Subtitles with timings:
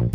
[0.00, 0.08] Halo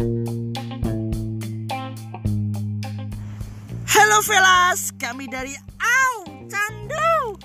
[4.26, 7.38] Velas, kami dari Au Candu.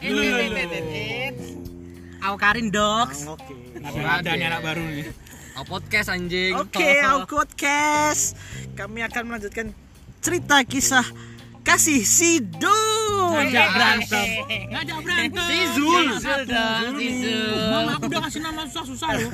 [2.25, 3.29] Aku Karin Dogs.
[3.29, 3.53] Oke.
[3.93, 5.12] Ada nih anak baru nih.
[5.61, 6.57] Oh, podcast anjing.
[6.57, 8.41] Oke, Au Podcast.
[8.72, 9.77] Kami akan melanjutkan
[10.25, 11.04] cerita kisah
[11.61, 13.00] kasih si Dul.
[13.30, 14.27] Ngajak berantem.
[14.71, 15.46] Ngajak berantem.
[15.46, 16.07] Si Zul.
[16.16, 17.61] Zul dong, si Zul.
[17.69, 19.30] Mama aku udah ngasih nama susah-susah loh.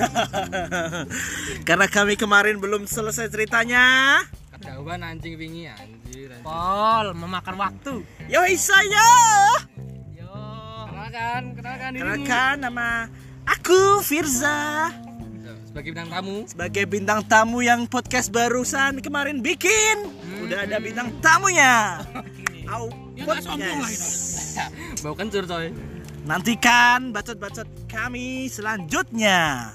[1.67, 4.19] Karena kami kemarin belum selesai ceritanya.
[4.51, 6.33] Ketahuan anjing wingi anjir.
[6.33, 6.41] anjir.
[6.41, 7.93] Pol, memakan waktu.
[8.27, 9.09] Yoi saya.
[10.11, 10.33] Yo.
[10.87, 12.03] Kenalkan, kenalkan dirimu.
[12.03, 12.89] Kenalkan nama
[13.45, 14.89] aku Firza
[15.63, 16.35] Sebagai bintang tamu.
[16.49, 20.09] sebagai bintang tamu yang podcast barusan kemarin bikin.
[20.41, 22.01] Udah ada bintang tamunya.
[22.73, 23.93] Au Ya nggak sombong lah.
[25.01, 25.73] Bau kencur coy.
[26.29, 29.73] Nantikan bacot-bacot kami selanjutnya.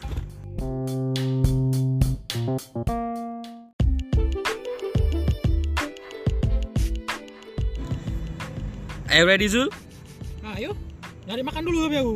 [9.11, 9.67] Ayo ready Zul?
[10.55, 10.79] Ayo.
[11.27, 12.15] Nyari makan dulu lho lho.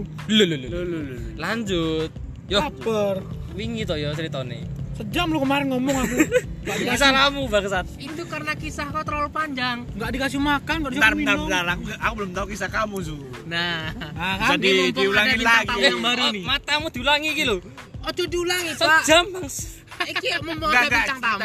[1.34, 2.14] Lanjut.
[2.46, 3.18] Yo, Lapar.
[3.58, 4.75] wingi to yo ceritane.
[4.96, 6.16] Sejam lu kemarin ngomong aku.
[6.66, 7.86] Kamu bangsat.
[7.94, 9.86] Itu karena kisah kau terlalu panjang.
[9.92, 11.46] nggak dikasih makan, nggak dikasih minum.
[11.46, 13.16] aku, aku belum tahu kisah kamu, Zu.
[13.46, 14.58] Nah, Nah, kan?
[14.58, 15.68] Jadi mumpung diulangin ada bintang lagi.
[15.68, 16.44] tamu yang baru Oh, nih.
[16.44, 17.56] matamu diulangi iki lho.
[18.02, 19.02] Ojo diulangi, Pak.
[19.02, 19.56] Sejam, Bangs.
[19.96, 21.38] Iki mumpung ada bintang tamu.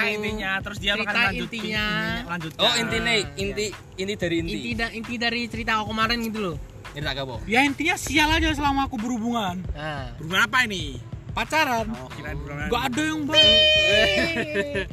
[0.64, 1.86] terus dia Cerita intinya.
[2.28, 2.52] lanjut.
[2.58, 4.52] Oh, intine, inti inti dari inti.
[4.56, 6.58] Inti da- inti dari cerita aku kemarin gitu loh.
[6.92, 7.36] Apa?
[7.46, 9.64] Ya intinya sial aja selama aku berhubungan.
[9.72, 11.11] Nah, Hubungan apa ini?
[11.32, 11.88] Pacaran.
[11.96, 12.68] Oh, kirain hubungan.
[12.68, 13.60] Gak ada yang baik.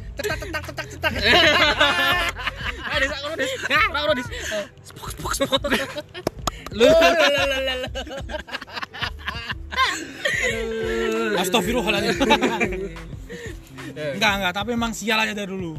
[0.18, 1.12] tetak tetak tetak tetak.
[2.98, 3.52] Ada sak kono, Dis.
[3.68, 4.28] Ora kono, Dis.
[6.78, 6.86] Lu
[11.38, 12.14] Astagfirullahaladzim.
[13.98, 15.74] Enggak, enggak, tapi emang sial aja dari dulu.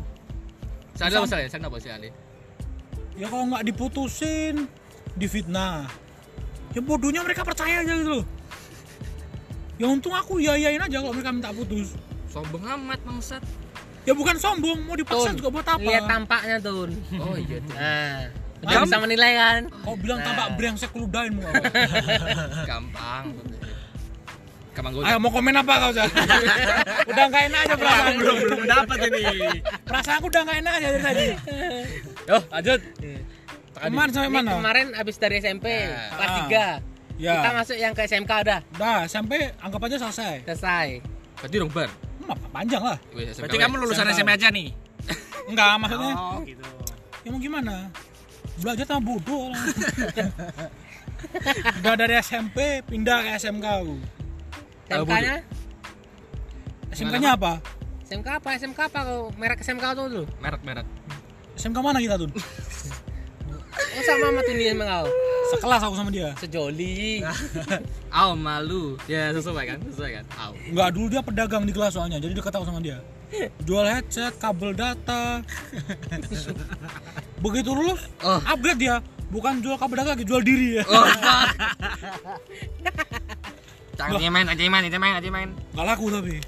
[0.99, 1.47] Saya apa saya?
[1.47, 2.11] Saya apa sih Ali?
[3.15, 4.67] Ya kalau nggak diputusin,
[5.15, 5.87] difitnah.
[6.75, 8.25] Ya bodohnya mereka percaya aja gitu loh.
[9.79, 11.95] Ya untung aku ya yain aja kalau mereka minta putus.
[12.27, 13.41] Sombong amat bangsat.
[14.03, 15.79] Ya bukan sombong, mau dipaksa Tun, juga buat apa?
[15.79, 16.91] lihat tampaknya tuh.
[17.15, 17.57] Oh iya.
[17.59, 17.73] tuh.
[17.73, 18.17] Nah,
[18.59, 19.61] udah Am- bisa menilai kan?
[19.71, 20.25] Kau bilang Nah.
[20.25, 21.63] tampak brengsek ludahin muka kau.
[22.69, 23.23] Gampang.
[24.71, 25.03] Gampang gue.
[25.03, 26.07] Ayo mau komen apa kau Cak?
[27.11, 29.23] udah nggak enak aja perasaan belum belum dapat ini.
[29.81, 31.25] Perasaan aku udah nggak enak aja dari tadi.
[32.25, 32.79] Yo, lanjut.
[33.79, 34.51] Kemarin sampai Ini mana?
[34.53, 36.07] kemarin abis dari SMP Nah.
[36.11, 36.37] kelas Ah.
[36.43, 37.35] 3 Ya.
[37.35, 40.47] Kita masuk yang ke SMK udah Udah, sampai anggap aja selesai.
[40.47, 40.87] selesai.
[41.35, 41.91] Berarti dong bar.
[42.17, 42.97] Hmm, apa panjang lah.
[43.11, 44.07] Wih, SMK, Berarti kamu lulusan.
[44.09, 44.71] SMA aja nih.
[45.45, 46.63] Enggak, maksudnya Oh, gitu.
[47.19, 47.75] ya mau gimana?
[48.57, 49.63] Belajar sama bodoh orang.
[51.79, 53.95] Udah dari SMP pindah ke SMK aku.
[54.87, 55.35] SMK-nya?
[56.89, 57.53] SMK-nya apa?
[58.03, 58.49] SMK apa?
[58.55, 59.21] SMK apa kau?
[59.35, 60.23] Merek SMK tuh dulu.
[60.39, 60.87] merek merek.
[61.53, 62.31] SMK mana kita tuh?
[63.79, 65.07] Oh sama sama tuh dia emang kau.
[65.49, 66.29] Sekelas aku sama dia.
[66.37, 67.25] Sejoli.
[68.19, 68.97] Aw malu.
[69.09, 69.79] Ya sesuai kan?
[69.89, 70.25] Sesuai kan?
[70.37, 70.51] Aw.
[70.69, 73.01] Enggak, dulu dia pedagang di kelas soalnya, jadi dekat aku sama dia.
[73.61, 75.45] Jual headset, kabel data.
[77.45, 78.41] Begitu lulus, Oh.
[78.45, 79.01] upgrade dia.
[79.29, 80.83] Bukan jual kabel data lagi, jual diri ya.
[80.89, 81.05] Oh.
[83.99, 85.49] Jangan aja main, aja main, aja main, aja main.
[85.75, 86.39] Enggak laku tapi.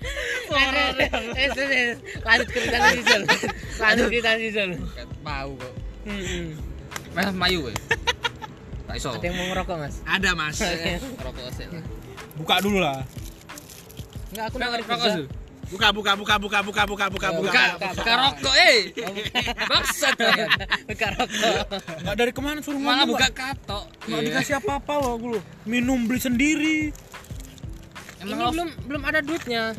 [0.00, 0.66] Eh,
[1.36, 1.90] eh, eh,
[2.24, 3.22] Lanjut ke cerita Zul.
[3.78, 4.70] Lanjut ke cerita Zul.
[5.20, 5.72] Mau kok.
[6.00, 6.46] Hmm,
[7.12, 7.74] Mas mayu kowe.
[8.88, 9.10] Tak iso.
[9.12, 9.94] Ada yang mau ngerokok mas?
[10.02, 10.58] Ada, Mas.
[11.22, 11.84] Rokok sik lah.
[12.34, 13.04] Buka dulu lah.
[14.30, 15.10] Enggak, aku Buka dengerin rokok.
[15.70, 17.62] Buka, buka, buka, buka, buka, buka, buka, buka.
[17.78, 18.78] Buka, buka rokok eh.
[19.70, 20.50] Bangsat kalian.
[20.90, 21.66] Buka rokok.
[22.02, 23.84] Enggak dari ke mana suruh Malah buka nggak- katok.
[24.10, 25.42] nggak dikasih apa-apa loh loh.
[25.62, 26.78] Minum beli sendiri.
[28.18, 29.70] Ini Emang belum belum ada duitnya.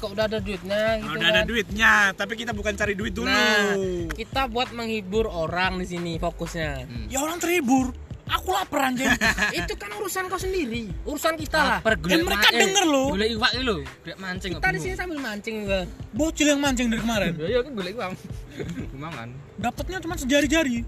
[0.00, 1.48] Kok udah ada duitnya gitu Udah ada kan?
[1.48, 3.28] duitnya, tapi kita bukan cari duit dulu.
[3.28, 3.76] Nah,
[4.16, 6.88] kita buat menghibur orang di sini fokusnya.
[7.12, 7.92] Ya orang terhibur.
[8.30, 9.10] Aku lapar anjing.
[9.58, 11.78] Itu kan urusan kau sendiri, urusan kita lah.
[11.82, 13.10] Per Dan mereka denger loh.
[13.12, 13.76] Golek iwak lho.
[13.82, 14.50] Golek mancing.
[14.54, 15.80] Kita di sini sambil mancing juga.
[16.14, 17.32] Bocil yang mancing dari kemarin.
[17.36, 18.08] Ya ya kan golek iwak.
[18.94, 19.28] Gumangan.
[19.58, 20.86] Dapatnya cuma sejari-jari.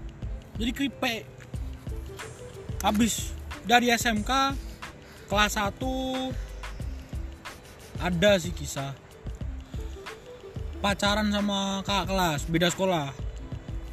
[0.55, 1.21] Jadi keripik.
[2.79, 3.35] Habis
[3.67, 4.31] dari SMK
[5.27, 6.52] kelas 1
[7.99, 8.95] ada sih kisah
[10.83, 13.07] pacaran sama kakak kelas beda sekolah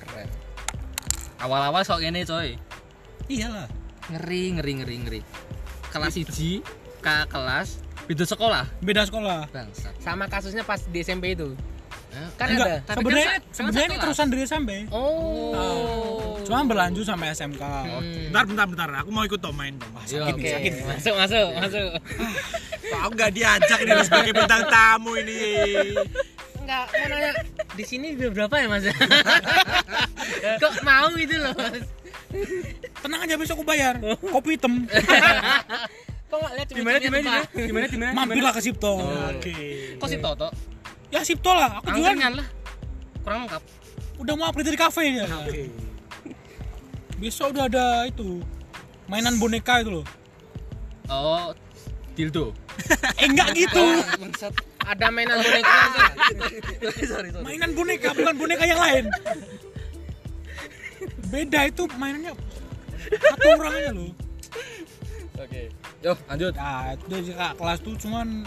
[0.00, 0.28] Keren.
[1.38, 2.58] Awal-awal sok ngene coy.
[3.30, 3.68] iyalah
[4.10, 5.20] Ngeri ngeri ngeri ngeri.
[5.94, 6.26] Kelas 1
[7.00, 7.68] ke kelas
[8.10, 8.66] beda sekolah.
[8.82, 9.94] beda sekolah Bangsat.
[10.02, 11.54] Sama kasusnya pas di SMP itu.
[12.10, 12.76] Kan Enggak, ada.
[12.82, 14.70] Tapi sebenarnya kan sebenarnya ini terusan dari SMP.
[14.90, 16.34] Oh.
[16.42, 17.62] Cuma berlanjut sampai SMK.
[17.62, 18.02] Hmm.
[18.30, 18.88] Bentar, bentar, bentar.
[19.00, 19.90] Aku mau ikut dong main dong.
[19.94, 20.72] Wah, sakit Oke, nih, sakit.
[20.88, 21.88] masuk masuk masuk.
[22.82, 25.38] Kok aku nggak diajak ini sebagai bintang tamu ini.
[26.60, 27.30] Enggak, mau nanya
[27.70, 28.84] di sini berapa ya mas?
[30.62, 31.86] Kok mau gitu loh mas?
[33.00, 33.94] Tenang aja besok aku bayar.
[34.18, 34.86] Kopi hitam.
[36.30, 37.42] Kok nggak lihat Di mana di mana di cumi-cuminya mana?
[37.42, 38.12] tuh, Di mana di mana?
[38.14, 38.92] Mampirlah ke Sipto.
[39.34, 39.54] Oke.
[39.94, 39.98] Pak?
[39.98, 40.48] Kok sih Toto?
[41.10, 41.82] Ya Sipto lah.
[41.82, 42.14] Aku jualan.
[42.14, 42.46] Angkringan lah.
[43.26, 43.62] Kurang lengkap.
[44.22, 45.26] Udah mau upgrade dari kafe ya.
[45.26, 45.66] Oke.
[47.20, 48.40] Besok udah ada itu
[49.10, 50.06] mainan boneka itu loh.
[51.10, 51.50] Oh,
[52.14, 52.54] dildo.
[53.20, 53.84] Eh enggak gitu.
[54.22, 54.54] Bangsat.
[54.86, 55.78] Ada mainan boneka.
[57.10, 57.44] sorry sorry.
[57.44, 59.04] Mainan boneka bukan boneka yang lain.
[61.28, 62.32] Beda itu mainannya
[63.10, 64.12] satu orang aja loh.
[65.40, 65.62] Oke.
[66.00, 66.52] Yo, lanjut.
[66.56, 68.46] Nah, itu kelas tuh cuman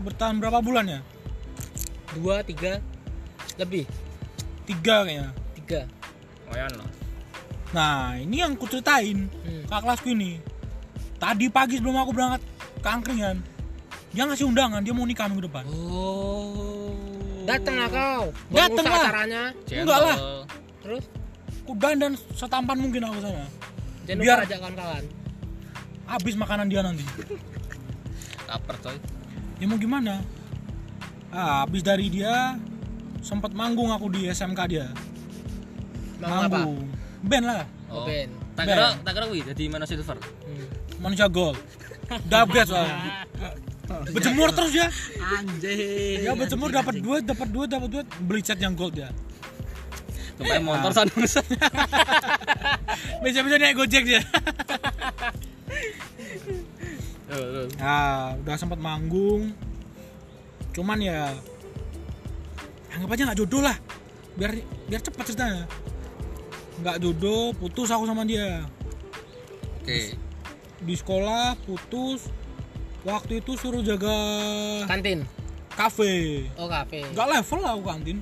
[0.00, 1.00] bertahan berapa bulan ya?
[2.12, 2.82] Dua, tiga,
[3.56, 3.86] lebih.
[4.64, 5.30] Tiga kayaknya.
[5.54, 5.80] Tiga.
[6.44, 6.90] Lumayan lah.
[7.70, 9.62] Nah, ini yang ku ceritain Hmm.
[9.64, 10.42] kakak kelasku ini.
[11.16, 12.42] Tadi pagi sebelum aku berangkat
[12.76, 13.36] ke angkringan,
[14.10, 15.62] dia ngasih undangan, dia mau nikah minggu depan.
[15.68, 16.96] Oh.
[17.44, 18.22] Dateng lah kau.
[18.48, 19.02] Dateng Bagus lah.
[19.04, 19.42] acaranya.
[19.64, 20.16] Enggak lah.
[20.80, 21.04] Terus
[21.60, 23.46] Kudan dan setampan mungkin aku sana.
[24.02, 25.04] jangan Biar- ajak kawan-kawan.
[26.04, 27.06] Habis makanan dia nanti.
[28.44, 28.98] Laper coy.
[29.62, 30.18] Ya mau gimana?
[31.30, 32.58] Ah, habis dari dia
[33.22, 34.86] sempat manggung aku di SMK dia.
[36.18, 36.66] Mau apa?
[36.66, 36.90] manggung.
[37.20, 38.28] Band lah, Oh, Ben.
[38.54, 38.76] Tak Ben.
[38.76, 40.18] kira tak kira wih jadi mana silver.
[40.18, 40.66] Hmm.
[41.00, 41.56] manusia gold.
[42.28, 43.24] Udah upgrade soalnya.
[44.10, 44.86] Berjemur terus ya.
[45.18, 46.22] Anjir.
[46.22, 49.08] Ya berjemur dapat duit, dapat duit, dapat duit, beli cat yang gold ya.
[50.36, 51.40] Tumpah motor sana bangsa.
[53.22, 54.20] Bisa-bisa naik Gojek dia.
[57.30, 57.70] Terus.
[57.80, 59.54] Nah, udah sempat manggung.
[60.80, 61.36] Cuman ya
[62.88, 63.76] anggap aja nggak jodoh lah.
[64.40, 64.56] Biar
[64.88, 65.68] biar cepat ceritanya.
[66.80, 68.64] Nggak jodoh, putus aku sama dia.
[69.84, 70.16] Oke.
[70.80, 72.32] Di sekolah putus.
[73.04, 74.12] Waktu itu suruh jaga
[74.88, 75.28] Kantin.
[75.76, 76.48] kafe.
[76.56, 77.04] Oh, kafe.
[77.12, 78.18] Nggak level lah aku kantin.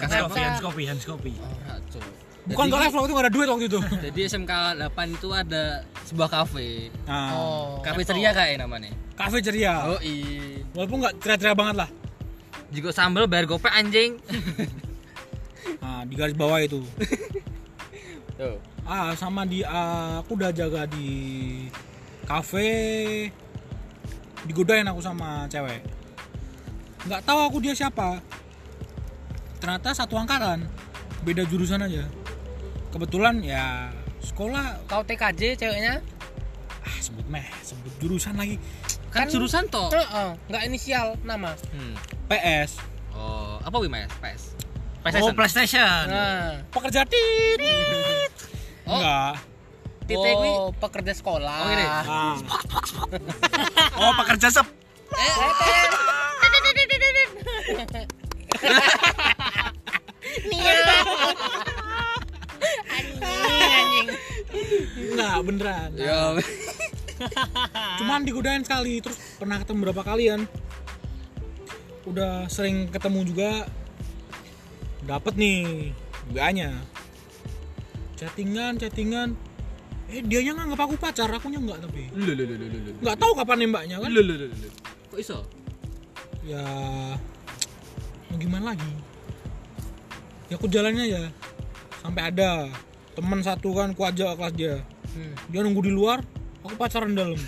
[0.00, 1.32] Hans kopi, Hans kopi, Hans kopi.
[1.36, 2.23] Ora, Cuk.
[2.44, 3.80] Bukan nggak level waktu itu nggak ada duit waktu itu.
[4.10, 5.62] Jadi SMK 8 itu ada
[6.04, 6.92] sebuah kafe.
[7.08, 7.68] Nah, Oh.
[7.80, 8.92] Kafe ceria kayak namanya.
[9.14, 9.88] kafe ceria.
[9.88, 10.60] Oh iya.
[10.74, 11.90] Walaupun nggak ceria-ceria banget lah.
[12.68, 14.18] Juga sambal bayar gopek anjing.
[15.80, 16.82] Nah, di garis bawah itu.
[18.38, 18.58] Tuh.
[18.84, 21.08] Ah, sama di ah, aku udah jaga di
[22.26, 23.30] kafe.
[24.44, 25.80] Digodain aku sama cewek.
[27.06, 28.20] Nggak tahu aku dia siapa.
[29.56, 30.68] Ternyata satu angkatan.
[31.24, 32.04] Beda jurusan aja.
[32.94, 33.90] Kebetulan ya
[34.22, 35.98] sekolah Kau TKJ ceweknya?
[36.84, 38.60] ah sebut meh, sebut jurusan lagi
[39.14, 39.94] Kan, jurusan toh.
[39.94, 41.54] Heeh, nggak inisial nama.
[41.70, 41.94] Hmm.
[42.26, 42.82] PS.
[43.14, 44.10] Oh, apa wih Mas?
[44.18, 44.58] PS.
[45.22, 46.10] Oh, PlayStation.
[46.10, 47.62] Nah, Pekerja tit.
[48.84, 49.00] Oh.
[49.00, 49.40] Enggak.
[50.04, 50.68] titik Oh.
[50.76, 51.56] pekerja sekolah.
[51.64, 51.86] Oh, ini.
[51.88, 52.36] Ah.
[54.02, 54.66] Oh, pekerja sep.
[55.14, 55.52] Eh, eh,
[57.96, 58.06] eh.
[60.50, 61.64] Nia.
[63.48, 64.08] Anjing.
[65.14, 65.90] Enggak, beneran.
[65.98, 66.38] Ya.
[68.02, 70.40] Cuman digodain sekali, terus pernah ketemu berapa kalian.
[72.04, 73.52] Udah sering ketemu juga.
[75.04, 75.92] Dapat nih
[76.32, 76.80] WA-nya.
[78.16, 79.36] Chattingan, chattingan.
[80.12, 82.12] Eh, dianya nganggap aku pacar, akunya tapi.
[82.12, 82.78] Lu lu lu lu.
[83.00, 84.10] Enggak tahu kapan nembaknya kan.
[85.10, 85.38] Kok iso?
[86.44, 86.64] Ya
[88.28, 88.92] mau gimana lagi?
[90.52, 91.22] Ya aku jalannya aja.
[92.04, 92.68] Sampai ada
[93.14, 94.74] teman satu kan ku ajak ke kelas dia.
[95.14, 95.32] Hmm.
[95.48, 96.20] Dia nunggu di luar,
[96.66, 97.38] aku pacaran dalam.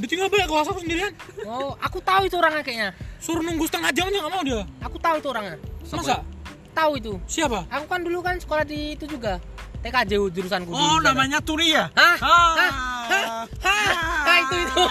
[0.00, 1.12] Ditinggal balik kelas aku sendirian.
[1.44, 2.90] Oh, aku tahu itu orangnya kayaknya.
[3.20, 4.62] Suruh nunggu setengah jam aja nggak mau dia.
[4.80, 5.56] Aku tahu itu orangnya.
[5.92, 6.24] Masa?
[6.72, 7.12] Tahu itu.
[7.28, 7.68] Siapa?
[7.68, 9.36] Aku kan dulu kan sekolah di itu juga.
[9.82, 10.78] TKJ jurusanku dulu.
[10.78, 11.90] Oh, namanya Turi ya?
[11.98, 12.16] Hah?
[12.22, 13.44] Ah.
[13.60, 14.82] Hah, itu itu.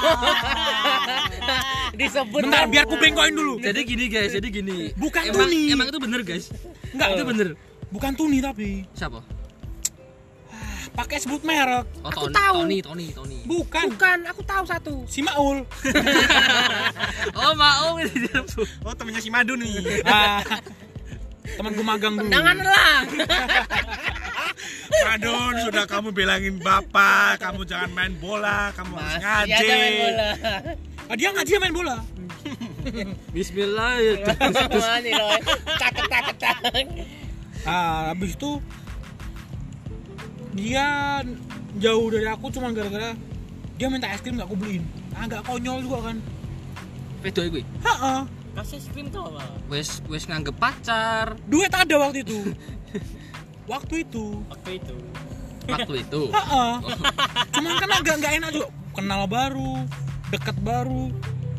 [1.99, 2.41] Disebut.
[2.43, 3.55] Bentar, biar ku bengkoin dulu.
[3.63, 4.91] Jadi gini guys, jadi gini.
[4.99, 5.71] Bukan emang, Tuni.
[5.71, 6.51] Emang itu bener guys.
[6.91, 7.47] Enggak, Itu bener.
[7.91, 9.23] bukan Tuni tapi Siapa?
[10.91, 11.87] Pakai sebut merek.
[12.01, 12.57] Oh, Aku Tony, tahu.
[12.61, 13.37] Tony, Tony, Tony.
[13.47, 13.85] Bukan.
[13.89, 14.93] Bukan, aku tahu satu.
[15.07, 15.63] Si Maul.
[17.31, 18.41] Oh, mau ini dia.
[18.83, 20.01] Oh, temennya si Madu nih.
[20.03, 20.41] Ah,
[21.55, 22.27] temanku magang dulu.
[22.27, 22.99] Jangan lah.
[25.05, 29.65] Madun, sudah kamu bilangin bapak, kamu jangan main bola, kamu harus Masih ngaji.
[29.71, 30.29] main bola.
[31.07, 31.97] Ah, dia ngaji main bola.
[33.35, 33.91] Bismillah.
[34.01, 34.15] ya.
[35.79, 36.37] Caket caket.
[37.63, 38.57] Ah, habis itu
[40.51, 40.85] dia
[41.77, 43.15] jauh dari aku cuma gara-gara
[43.75, 44.83] dia minta es krim nggak aku beliin.
[45.13, 46.17] Agak konyol juga kan.
[47.21, 47.63] Pedo gue.
[47.63, 48.19] Heeh.
[48.51, 49.47] Kasih es krim tuh apa?
[49.67, 52.51] Wes wes nganggep pacar duit ada waktu itu
[53.71, 54.97] waktu itu Waktu itu.
[55.71, 56.21] waktu itu.
[56.35, 56.73] Heeh.
[57.53, 59.87] cuman kan agak nggak enak juga kenal baru
[60.27, 61.07] dekat baru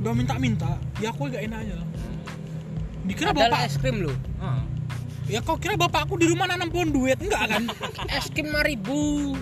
[0.02, 0.68] udah minta-minta
[0.98, 1.78] ya aku gak enak aja
[3.06, 4.12] dikira Adalah bapak es krim lu.
[4.36, 4.60] Ah.
[5.24, 7.62] Ya kau kira bapakku di rumah nanam pohon duit enggak kan
[8.16, 9.36] Es krim 5000.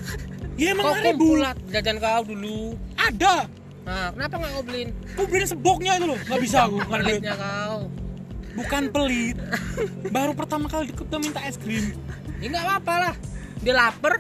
[0.57, 2.61] ya emang Kau lima ribu kumpulat jajan kau dulu.
[2.97, 3.49] ada
[3.81, 4.89] Nah, kenapa nggak kau beliin?
[5.11, 7.79] aku beliin seboknya itu loh nggak bisa aku bukan duit Pelitnya kau.
[8.53, 9.37] bukan pelit
[10.09, 11.97] baru pertama kali deket udah minta es krim
[12.39, 13.15] Ya nggak apa-apa lah.
[13.61, 14.17] Dia lapar,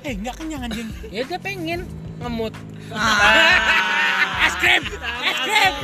[0.00, 1.82] eh nggak kenyang anjing ya dia pengen
[2.16, 2.54] ngemut.
[4.46, 4.82] es krim
[5.20, 5.74] es krim.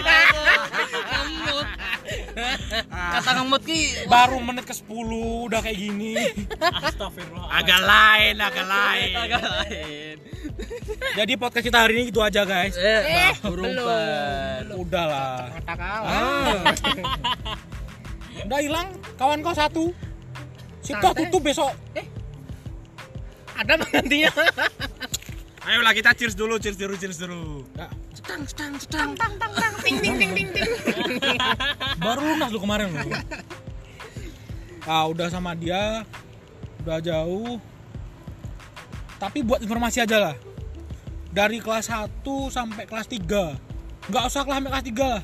[2.36, 3.80] Kata ngemut ki
[4.12, 4.92] baru menit ke 10
[5.48, 6.20] udah kayak gini
[6.60, 7.48] Astagfirullah.
[7.48, 9.12] Agak lain, agak lain.
[9.24, 10.16] agak lain.
[11.16, 14.68] jadi podcast kita hari ini gitu aja guys eh, Berubah.
[14.76, 15.88] udahlah Kata.
[16.04, 16.60] Ah.
[18.46, 19.84] udah hilang kawan kau satu
[20.84, 21.26] si toh Santai.
[21.26, 21.72] tutup besok
[23.56, 24.28] Ada penggantinya.
[25.64, 27.64] Ayolah kita cheers dulu, cheers dulu, cheers dulu.
[27.72, 30.68] Ya, Stang stang stang tang tang tang ting ting ting ting ting.
[32.46, 33.10] Lunas lu kemarin lu.
[34.86, 36.06] Ah udah sama dia
[36.86, 37.58] udah jauh.
[39.18, 40.36] Tapi buat informasi aja lah.
[41.34, 43.26] Dari kelas 1 sampai kelas 3
[44.06, 45.22] nggak usah kelas sampai kelas 3 lah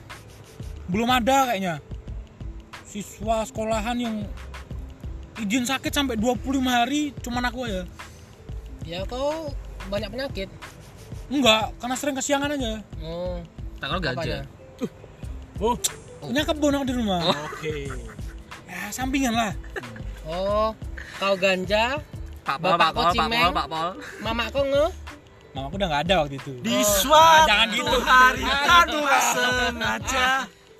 [0.90, 1.74] belum ada kayaknya.
[2.82, 4.16] Siswa sekolahan yang
[5.38, 7.86] izin sakit sampai 25 hari cuman aku aja.
[8.82, 9.54] Ya kau
[9.86, 10.50] banyak penyakit.
[11.30, 12.82] enggak karena sering kesiangan aja.
[13.00, 13.38] Oh,
[13.78, 14.42] Tak kalau apanya?
[14.42, 14.84] ganja.
[15.62, 15.78] Oh,
[16.22, 17.76] punya kebun aku di rumah oke.
[18.64, 19.52] ya sampingan lah
[20.22, 20.70] Oh,
[21.18, 21.98] kau ganja,
[22.46, 23.26] Pak Pol, Bapak Pak Pol, Pak.
[23.28, 23.88] Pol, Pak Pol.
[24.22, 24.86] mama kau nge.
[25.50, 27.96] mama aku udah nggak ada waktu itu Di suatu jangan gitu.
[28.00, 30.26] hari tanpa sengaja.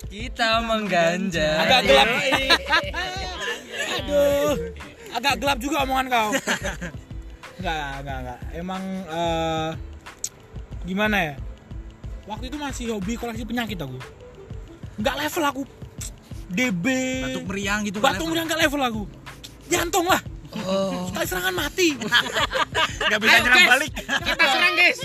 [0.07, 1.47] Kita mengganja.
[1.59, 2.07] agak gelap
[3.93, 4.53] aduh
[5.11, 6.29] agak gelap juga omongan kau
[7.59, 9.69] enggak enggak enggak emang eh,
[10.83, 11.35] gimana ya
[12.23, 13.99] waktu itu masih hobi koleksi penyakit aku
[14.99, 15.63] enggak level aku.
[16.53, 16.85] DB
[17.25, 19.03] Batuk meriang gitu batuk meriang enggak level aku.
[19.71, 20.21] Jantung lah.
[20.53, 21.97] Oh, sekali serangan mati.
[23.09, 23.91] Enggak bisa nyerang balik.
[23.97, 24.99] kita serang guys.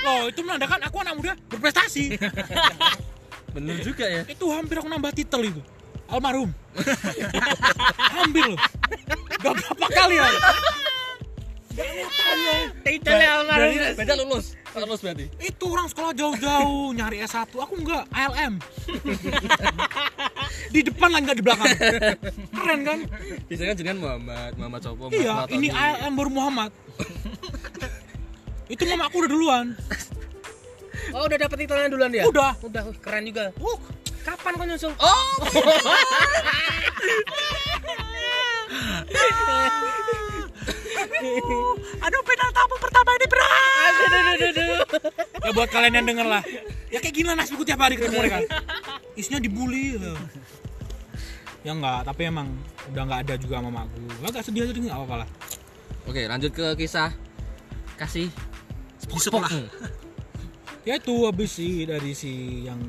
[0.00, 2.16] loh itu menandakan aku anak muda berprestasi.
[3.54, 4.22] Bener juga ya.
[4.28, 5.60] itu hampir aku nambah titel itu.
[6.08, 6.48] Almarhum.
[8.16, 8.58] Hampir loh.
[9.38, 10.26] Gak berapa kali ya
[12.80, 13.72] Titelnya almarhum.
[13.92, 14.56] Beda lulus.
[14.80, 15.26] Lulus berarti.
[15.40, 18.54] itu orang sekolah jauh-jauh nyari S1 aku enggak ALM
[20.74, 21.68] di depan lah enggak di belakang
[22.50, 22.98] keren kan
[23.44, 25.68] Biasanya dengan Muhammad, Muhammad Sopo, iya Muhammad ini.
[25.68, 26.70] ALM baru Muhammad
[28.66, 29.66] itu mama aku udah duluan
[31.08, 32.20] Oh, udah dapet titelnya duluan dia?
[32.22, 33.48] udah Udah, keren juga.
[33.56, 33.78] uh,
[34.20, 34.92] Kapan kau nyusul?
[34.92, 35.32] Oh,
[41.98, 43.77] aduh pedal tamu pertama ini berat
[45.38, 46.42] Ya buat kalian yang denger lah
[46.88, 48.38] ya kayak gini lah nasibku tiap hari ketemu mereka
[49.12, 50.12] isinya dibully ya.
[51.68, 52.48] ya enggak tapi emang
[52.88, 55.28] udah nggak ada juga mama aku agak sedih aja nggak apa-apa lah
[56.08, 57.12] Oke, lanjut ke kisah
[58.00, 58.32] kasih
[58.96, 59.52] sekolah.
[60.88, 62.80] ya itu habis sih dari si yang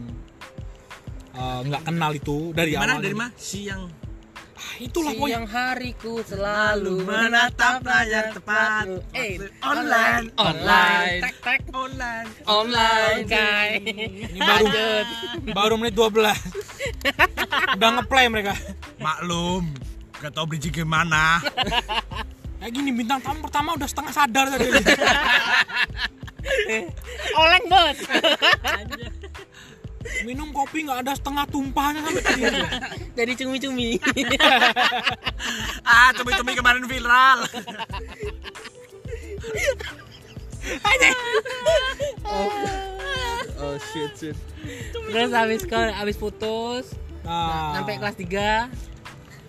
[1.35, 3.35] eh, nggak kenal itu dari awal Dari mana?
[3.35, 3.91] Siang.
[4.59, 8.85] Ah, itulah Siang hariku selalu menatap layar tepat.
[9.15, 10.27] Eh, Online.
[10.35, 11.23] Online.
[11.23, 11.61] Tek tek.
[11.71, 12.27] Online.
[12.43, 13.23] online.
[13.23, 13.51] Oke.
[14.35, 14.65] ini baru
[15.57, 18.53] baru menit 12 udah ngeplay mereka
[18.99, 19.63] Maklum.
[20.19, 21.39] Gak tau bridging gimana.
[22.59, 24.67] kayak gini bintang tamu pertama udah setengah sadar tadi
[27.39, 27.99] Oleng bos.
[30.21, 32.43] Minum kopi nggak ada setengah tumpahnya sampai tadi
[33.13, 33.89] Jadi cumi-cumi.
[35.83, 37.43] ah, cumi-cumi kemarin viral.
[43.59, 44.37] Oh shit shit.
[45.09, 48.71] Terus habis ke habis putus nah sampai kelas 3.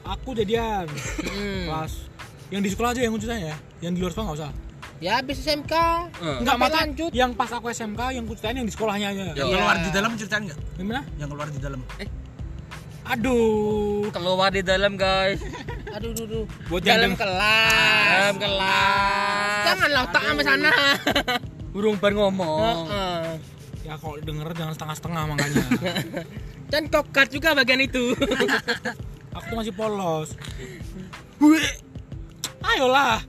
[0.02, 0.90] aku jadian
[1.22, 1.70] Hmm.
[1.70, 1.92] kelas
[2.50, 4.52] yang di sekolah aja yang ceritanya ya yang di luar sekolah nggak usah
[5.00, 5.72] Ya habis SMK.
[5.72, 7.10] Eh, nggak maksudnya lanjut.
[7.10, 9.34] yang pas aku SMK yang ku ceritain yang di sekolahnya aja Ya.
[9.34, 10.58] Yang keluar di dalam ceritain nggak?
[10.76, 11.80] gimana Yang keluar di dalam.
[13.02, 15.40] aduh keluar di dalam guys.
[15.90, 16.44] Aduh, duh, duh.
[16.70, 18.06] buat yang Dalam deng- kelas.
[18.06, 19.64] Dalam kelas.
[19.66, 20.70] Janganlah otak sampai sana.
[21.74, 22.78] Burung bar ngomong.
[22.86, 23.24] Heeh.
[23.80, 25.64] ya kalau denger jangan setengah-setengah makanya
[26.70, 28.14] Dan kokat juga bagian itu.
[29.30, 30.30] aku tuh masih polos
[32.62, 33.24] ayolah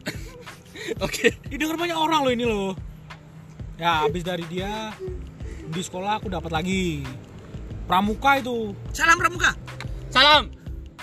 [1.05, 1.33] Oke.
[1.47, 2.71] didengar banyak orang loh ini loh
[3.81, 4.93] ya habis dari dia
[5.71, 7.01] di sekolah aku dapat lagi
[7.89, 9.51] pramuka itu Salam pramuka.
[10.13, 10.51] Salam.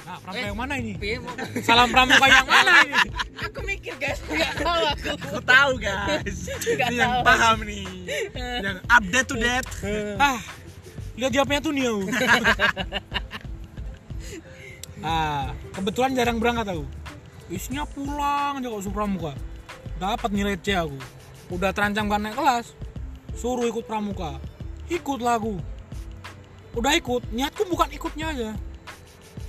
[0.06, 1.34] nah pramuka yang mana ini mau?
[1.60, 2.96] salam pramuka yang mana ini
[3.48, 5.08] Aku mikir guys, nggak tahu aku.
[5.14, 6.38] Aku tahu guys.
[6.74, 7.22] Ini yang tahu.
[7.22, 7.86] paham nih.
[8.66, 9.68] yang update to date.
[10.18, 10.42] ah
[11.14, 12.02] lihat jawabnya tuh nih aku.
[15.06, 16.84] ah kebetulan jarang berangkat aku
[17.48, 19.32] isinya pulang aja kok pramuka
[19.98, 20.96] dapat nilai C aku.
[21.52, 22.72] Udah terancam gak naik kelas
[23.34, 24.38] suruh ikut pramuka.
[24.88, 25.58] Ikut lagu.
[26.72, 28.50] Udah ikut niatku bukan ikutnya aja.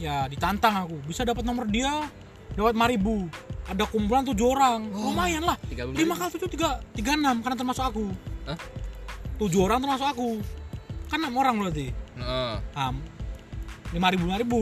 [0.02, 0.98] Ya ditantang aku.
[1.06, 2.10] Bisa dapat nomor dia
[2.58, 3.16] dapat 5000 ribu
[3.70, 4.90] ada kumpulan tujuh orang.
[4.90, 5.56] Lumayan lah.
[5.70, 5.94] 35.000.
[5.94, 8.06] lima kali tujuh tiga tiga enam karena termasuk aku.
[8.50, 8.58] Hah?
[9.40, 10.30] tujuh orang termasuk aku.
[11.08, 11.94] Kan enam orang berarti.
[12.76, 12.96] Um,
[13.94, 14.62] lima ribu lima ribu.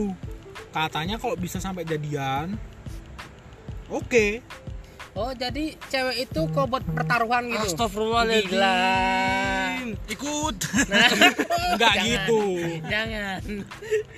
[0.68, 2.60] Katanya kalau bisa sampai jadian
[3.88, 4.44] oke
[5.18, 7.74] Oh, jadi cewek itu kok buat pertaruhan gitu.
[7.74, 8.54] Astagfirullahaladzim.
[8.54, 8.78] Gila.
[10.06, 10.56] Ikut.
[11.78, 12.08] nggak Jangan.
[12.08, 12.42] gitu
[12.88, 13.40] Jangan.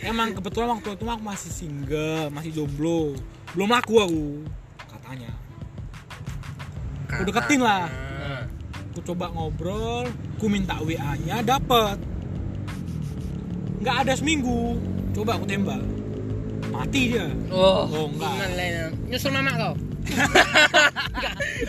[0.07, 3.19] emang kebetulan waktu itu aku masih single masih jomblo
[3.53, 4.27] belum laku aku
[4.87, 5.31] katanya
[7.11, 7.91] aku deketin lah
[8.91, 10.07] aku coba ngobrol
[10.39, 11.99] aku minta wa nya dapet
[13.83, 14.79] nggak ada seminggu
[15.11, 15.83] coba aku tembak
[16.71, 17.91] mati dia Oh.
[17.91, 18.47] oh enggak?
[19.11, 19.75] Nyusul mama kau.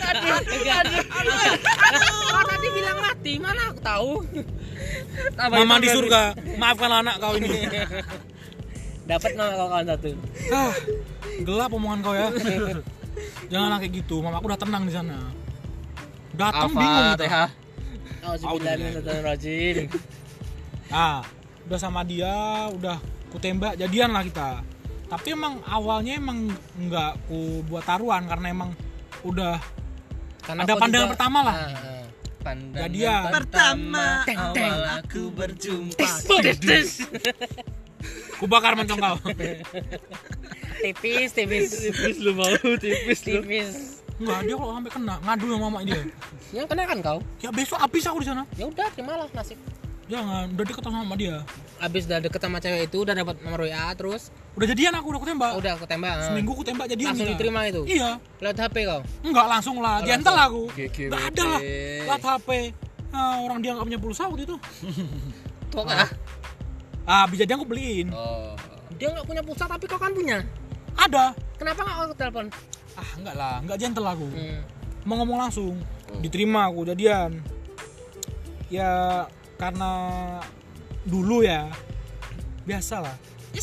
[0.02, 0.32] Aduh,
[0.72, 1.56] aduh, aduh.
[2.42, 4.12] Tadi bilang mati, mana aku tahu.
[5.38, 7.68] mama di surga maafkan anak kau ini
[9.04, 10.08] Dapat mama kau kawan satu.
[10.50, 10.72] ah
[11.42, 12.28] gelap omongan kau ya
[13.46, 15.18] jangan kayak gitu mama aku udah tenang di sana
[16.32, 17.12] datang bingung.
[18.22, 19.86] Auzubillahiminasyaitonirrajim.
[20.88, 21.20] ah
[21.68, 22.32] udah sama dia
[22.72, 22.96] udah
[23.28, 24.64] ku tembak jadian lah kita
[25.12, 26.48] tapi emang awalnya emang
[26.80, 28.70] nggak ku buat taruhan karena emang
[29.22, 29.60] udah
[30.42, 31.54] Karena Ada pandangan juga- pertama lah.
[31.54, 32.04] Ah, ah.
[32.42, 33.22] Pandangan Jadian.
[33.30, 34.72] Pertama Teng, teng.
[34.74, 36.08] awal aku berjumpa.
[36.42, 36.90] Des, des.
[38.40, 39.16] ku bakar mencong kau
[40.82, 41.70] tipis, tipis.
[41.70, 43.22] Tipis lu mau, tipis.
[43.22, 44.02] Tipis.
[44.18, 45.98] nggak dia kalau sampai kena ngadu sama mama dia
[46.50, 47.18] Yang kena kan kau?
[47.38, 49.58] ya besok habis aku di sana Ya udah, terimalah nasib.
[50.12, 51.36] Jangan udah deket sama dia
[51.78, 55.18] Abis udah deket sama cewek itu, udah dapat nomor WA, terus udah jadian aku udah
[55.18, 56.14] ku tembak udah aku tembak.
[56.14, 56.26] ah.
[56.28, 57.34] seminggu ku tembak jadian Langsung kita.
[57.34, 57.82] diterima itu?
[57.88, 59.00] iya Lewat HP kau?
[59.22, 61.08] enggak langsung lah gentle aku GGWP.
[61.08, 61.60] nggak ada lah
[62.04, 62.48] lewat HP
[63.10, 64.56] Ah, orang dia nggak punya pulsa waktu itu
[65.72, 66.08] Tuh kan?
[67.02, 68.52] ah bisa dia aku beliin Oh.
[68.94, 70.44] Dia nggak punya pulsa tapi kau kan punya.
[70.94, 72.46] ada Kenapa nggak kau telepon?
[72.92, 74.60] ah enggak lah enggak gentle aku Hmm.
[75.02, 75.74] mau ngomong langsung
[76.18, 77.40] diterima aku jadian
[78.68, 79.24] ya
[79.62, 79.90] karena
[81.06, 81.70] dulu ya
[82.66, 83.14] biasa lah.
[83.54, 83.62] Ya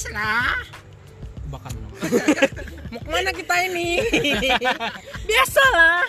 [1.51, 1.73] bahkan
[2.93, 3.99] Mau ke mana kita ini?
[5.29, 6.07] Biasalah.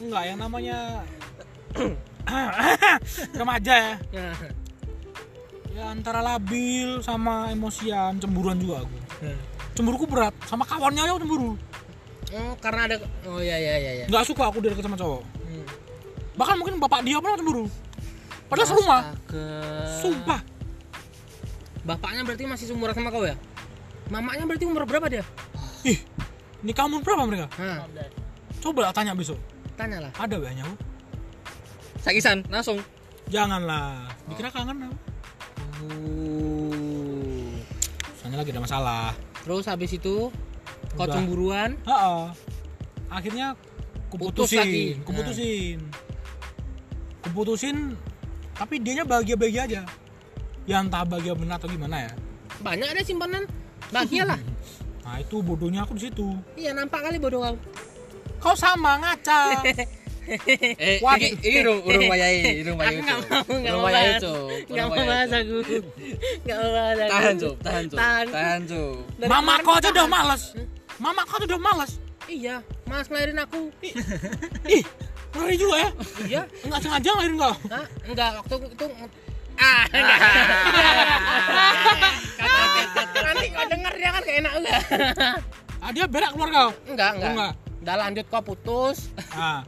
[0.00, 0.78] enggak yang namanya
[3.40, 3.94] remaja ya.
[4.12, 4.36] Nah,
[5.72, 8.96] ya antara labil sama emosian cemburuan juga aku.
[9.72, 11.56] Cemburuku berat sama kawannya aja cemburu.
[12.30, 12.96] Oh, karena ada
[13.26, 14.04] Oh iya iya iya.
[14.06, 15.22] nggak suka aku deket sama cowok.
[15.50, 15.66] Hmm.
[16.38, 17.64] bahkan mungkin bapak dia pun cemburu
[18.50, 19.00] padahal serumah
[20.02, 20.40] sumpah.
[21.80, 23.38] Bapaknya berarti masih seumuran sama kau ya?
[24.12, 25.24] Mamanya berarti umur berapa dia?
[25.80, 25.96] ih
[26.60, 27.46] ini kamu berapa mereka?
[27.56, 27.88] Hah,
[28.60, 29.40] coba lah tanya besok.
[29.80, 30.12] Tanya lah.
[30.20, 30.66] ada banyak
[32.04, 32.84] Sakisan, langsung.
[33.32, 34.12] janganlah.
[34.28, 34.96] Dikira kangen aku.
[38.20, 39.16] Soalnya lagi ada masalah.
[39.40, 40.28] Terus habis itu
[40.96, 42.22] kau cemburuan, Heeh.
[43.08, 43.56] akhirnya
[44.10, 45.00] Putus kuputusin.
[45.06, 45.78] Kuputusin
[47.20, 47.76] kuputusin
[48.60, 49.80] tapi dianya bahagia-bahagia aja
[50.68, 52.12] ya entah bahagia benar atau gimana ya
[52.60, 53.48] banyak ada simpanan.
[53.88, 54.36] Bahagia lah.
[55.08, 56.28] nah itu bodohnya aku di situ
[56.60, 57.56] iya, nampak kali bodoh kau.
[58.38, 59.40] kau sama ngaca
[60.30, 63.02] Eh, Wah, ini, ini urung urung wayai, urung wayai.
[63.02, 64.22] Aku nggak mau, mau wayai, bahas.
[64.22, 64.46] Cuk.
[64.70, 65.58] Nggak Urung mau bahas aku.
[66.46, 67.10] Mau bahas aku.
[67.10, 67.54] Tahan, Cuk.
[67.58, 67.98] Tahan, Cuk.
[67.98, 68.60] Tahan.
[68.62, 68.94] Cuk.
[69.26, 70.42] Mama kau aja udah males
[71.00, 71.92] mama kau tuh udah males
[72.30, 73.74] Iya, mas ngelahirin aku.
[74.70, 74.84] ih
[75.32, 75.88] ngeri juga ya
[76.22, 76.42] Iya.
[76.62, 77.84] nggak sengaja ngelahirin kau Hah?
[78.02, 78.84] Enggak, waktu itu
[79.56, 80.18] Ah, enggak.
[83.20, 84.80] Nanti kau denger dia kan gak enak enggak?
[85.80, 87.30] ah dia berak keluar kau Enggak, enggak.
[87.30, 87.52] enggak.
[87.80, 88.96] Udah lanjut kau putus.
[89.30, 89.60] ah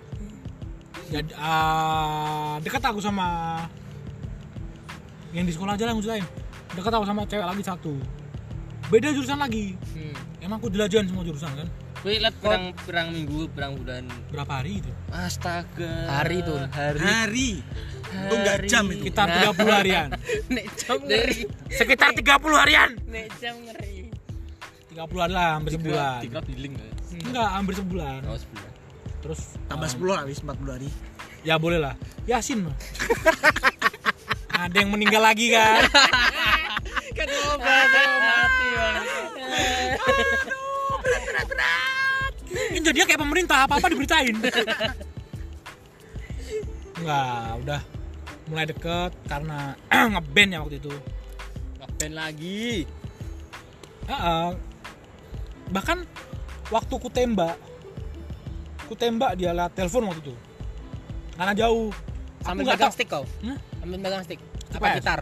[1.09, 3.59] jadi ah, dekat aku sama
[5.31, 6.25] yang di sekolah aja lah yang ceritain
[6.71, 7.93] dekat aku sama cewek lagi satu
[8.89, 10.13] beda jurusan lagi Hmm.
[10.41, 11.69] emang aku jelajahan semua jurusan kan
[12.03, 14.03] Wih, lihat perang perang minggu, perang bulan.
[14.29, 16.11] berapa hari itu Astaga.
[16.11, 16.55] Hari itu.
[16.69, 16.99] Hari.
[16.99, 17.51] Hari.
[18.03, 18.99] Itu enggak jam itu.
[19.01, 20.09] sekitar 30 harian
[20.49, 21.39] Nek jam ngeri.
[21.71, 22.27] sekitar 30
[22.59, 24.11] harian Nek jam ngeri.
[24.91, 26.91] 30 hari lah hampir sebulan Tiga billing ya.
[27.23, 28.71] enggak hampir sebulan Oh, sebulan.
[29.23, 30.91] terus Tambah um, 10 habis 40 hari.
[31.41, 32.77] ya boleh lah yasin mah
[34.63, 35.87] ada yang meninggal lagi kan
[37.13, 38.97] Kan obat mati bang.
[42.73, 44.37] Ini jadinya kayak pemerintah apa apa diberitain
[46.93, 47.81] Enggak, udah
[48.47, 49.75] mulai deket karena
[50.13, 50.93] ngeband ya waktu itu
[51.81, 52.87] Ngapain lagi?
[54.03, 54.49] Heeh.
[55.73, 56.05] bahkan
[56.69, 57.57] waktu ku tembak
[58.87, 60.35] ku tembak dia lewat telepon waktu itu
[61.33, 61.89] karena jauh
[62.43, 62.95] Sambil pegang tahu.
[62.99, 63.25] stick kau.
[63.39, 63.55] Hmm?
[63.79, 64.41] Sambil pegang stick.
[64.75, 64.97] Apa PS?
[64.99, 65.21] gitar?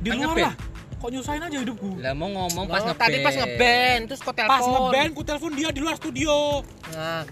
[0.00, 0.46] di luar ngeband.
[0.48, 0.54] lah
[1.00, 1.96] kok nyusahin aja hidupku?
[1.96, 3.00] Lah mau ngomong pas ngeband.
[3.00, 4.52] tadi pas ngeband terus kau telepon.
[4.52, 6.60] pas ngeband ku telepon dia di luar studio.
[6.92, 7.24] Nah,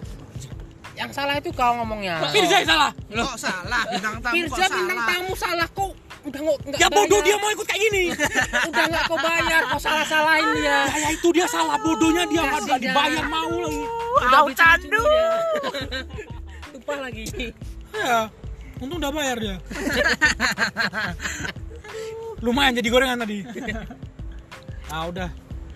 [0.97, 2.25] yang salah itu kau ngomongnya.
[2.33, 2.91] Firza yang salah?
[2.97, 3.83] Kok salah?
[3.93, 5.09] Bintang tamu kok Firza bintang salah?
[5.13, 8.03] tamu salah kok udah nggak ya bodoh dia mau ikut kayak gini.
[8.69, 10.67] Udah nggak kau bayar kau salah salahin dia.
[10.67, 11.79] Ya, ya itu dia salah.
[11.79, 13.83] Bodohnya dia nggak dibayar mau lagi.
[14.19, 15.03] Udah candu.
[16.75, 17.55] tumpah lagi.
[17.95, 18.27] Ya
[18.79, 19.55] untung udah bayar dia
[22.39, 23.43] lumayan jadi gorengan tadi.
[24.89, 25.29] Ah udah.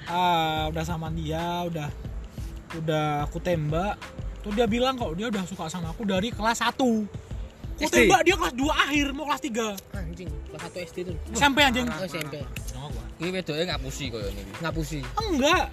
[0.04, 1.86] Ah udah sama dia udah
[2.74, 3.94] udah aku tembak.
[4.42, 7.06] Tuh dia bilang kok dia udah suka sama aku dari kelas 1 aku
[7.80, 7.94] SD?
[8.06, 11.16] tembak dia kelas 2 akhir mau kelas 3 anjing kelas satu SD tuh.
[11.32, 11.86] SMP anjing.
[11.86, 12.42] Oh SMP
[13.16, 14.42] Ini wedoke ngapusi koyo ini.
[14.60, 15.66] ngapusi enggak.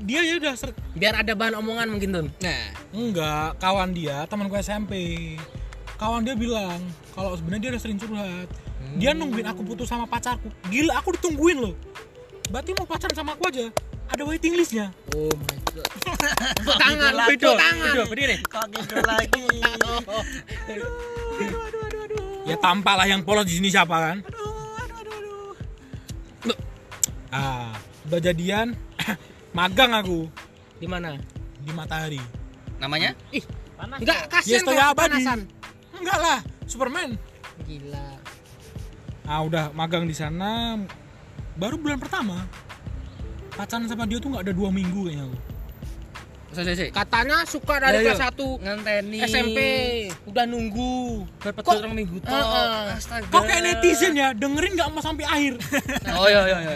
[0.00, 4.56] Dia ya udah ser- biar ada bahan omongan mungkin tuh Nah, enggak kawan dia temanku
[4.56, 4.92] SMP
[5.94, 6.80] kawan dia bilang
[7.12, 8.48] kalau sebenarnya dia udah sering curhat
[8.98, 10.50] dia nungguin aku putus sama pacarku.
[10.68, 11.74] Gila aku ditungguin loh.
[12.50, 13.70] Berarti mau pacaran sama aku aja
[14.10, 14.90] ada waiting listnya.
[15.14, 15.86] Oh my god.
[16.58, 17.38] Tepuk tangan lagi.
[17.38, 17.94] tepuk tangan.
[18.10, 18.36] berdiri.
[18.42, 19.46] Kok gitu lagi?
[22.50, 24.16] ya tampaklah yang polos di sini siapa kan?
[24.26, 25.14] Aduh, aduh, aduh,
[26.42, 26.54] aduh.
[27.30, 27.70] ah
[28.10, 28.74] udah jadian
[29.58, 30.26] magang aku.
[30.82, 31.14] Di mana?
[31.62, 32.20] Di matahari.
[32.82, 33.14] Namanya?
[33.30, 33.44] ih
[33.80, 35.16] enggak kasihan Yes, kau Toya Abadi.
[35.16, 35.38] kepanasan
[35.96, 37.10] enggak lah Superman.
[37.64, 38.08] Gila
[39.30, 40.74] ah udah magang di sana
[41.54, 42.42] baru bulan pertama
[43.54, 45.38] pacaran sama dia tuh nggak ada dua minggu kayaknya
[46.90, 48.10] katanya suka dari Ayo.
[48.10, 49.22] kelas satu Ngenteni.
[49.22, 49.58] SMP
[50.26, 52.34] udah nunggu Dapat Kok- orang minggu tok.
[52.34, 52.82] Heeh.
[52.90, 53.30] Astaga.
[53.30, 55.62] kok kayak netizen ya dengerin nggak mau sampai akhir
[56.18, 56.74] Oh iya iya iya.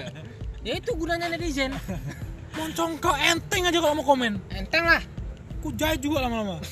[0.62, 1.75] ya itu gunanya netizen
[2.55, 5.03] moncong kau enteng aja kalau mau komen enteng lah
[5.59, 6.62] ku jahit juga lama-lama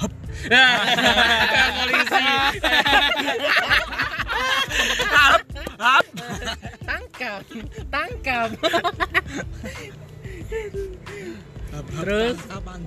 [1.78, 2.24] Polisi.
[6.84, 7.42] Tangkap
[7.90, 8.48] tangkap.
[11.70, 12.36] Terus?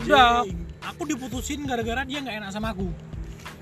[0.03, 0.43] udah.
[0.84, 2.91] Aku diputusin gara-gara dia nggak enak sama aku.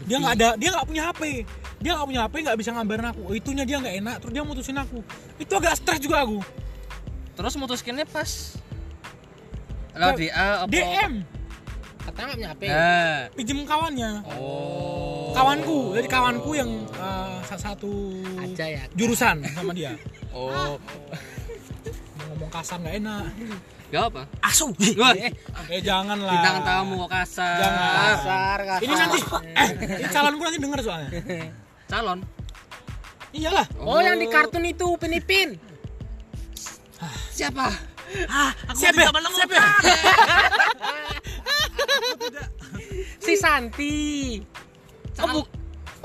[0.10, 1.46] Dia nggak ada dia nggak punya HP
[1.82, 3.22] dia nggak punya HP nggak bisa ngabarin aku.
[3.26, 5.02] Oh, itunya dia nggak enak terus dia mutusin aku.
[5.42, 6.42] Itu agak stres juga aku.
[7.38, 8.58] Terus mutuskinnya pas?
[10.16, 10.72] DA apa?
[10.72, 11.41] DM
[12.02, 13.18] katanya nggak punya HP Nah.
[13.34, 15.32] pinjem kawannya Oh.
[15.32, 17.92] kawanku jadi kawanku yang eh, sa- satu
[18.38, 19.96] aja ya jurusan sama dia
[20.30, 20.48] Oh.
[20.48, 20.72] mau
[22.30, 23.26] ngomong kasar nggak enak
[23.92, 24.24] Gak apa?
[24.40, 24.72] Asu.
[24.96, 25.12] Wah,
[25.68, 27.60] eh jangan lah bintang tamu kok kasar.
[27.60, 27.92] Jangan.
[27.92, 29.20] kasar kasar ini nanti
[29.52, 31.10] eh, ini calonku nanti denger soalnya
[31.86, 32.20] Calon.
[33.32, 35.60] iyalah oh yang di kartun itu Upin Ipin
[37.32, 37.68] Siapa?
[38.28, 39.08] Ah, aku Siapa?
[39.08, 39.36] menemukan.
[39.36, 39.60] Siapa?
[43.26, 43.98] si Santi.
[45.22, 45.40] Oh, bu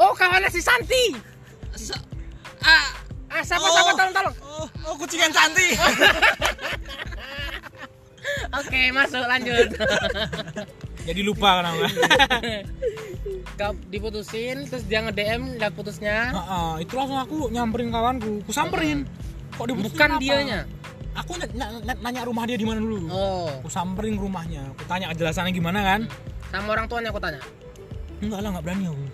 [0.01, 1.17] oh kawannya si Santi.
[1.77, 2.01] Sa-
[2.63, 2.87] ah,
[3.33, 3.65] ah siapa?
[3.65, 3.73] Oh.
[3.73, 4.35] siapa tolong tolong.
[4.45, 5.69] Oh, oh kucingan Santi.
[8.61, 9.69] oke masuk lanjut.
[11.07, 11.87] Jadi lupa kan aku?
[13.57, 16.35] Kau diputusin terus dia nge DM lihat putusnya.
[16.35, 18.45] Heeh, itu langsung aku nyamperin kawanku.
[18.45, 19.09] Ku samperin.
[19.57, 20.23] Kok diputusin bukan kenapa?
[20.23, 20.61] dianya
[21.17, 23.09] aku ny- ny- ny- nanya rumah dia di mana dulu.
[23.09, 23.49] Oh.
[23.65, 24.69] Aku samperin rumahnya.
[24.77, 26.01] Aku tanya kejelasannya gimana kan?
[26.53, 27.41] Sama orang tuanya aku tanya?
[28.21, 29.05] Enggak lah nggak berani aku.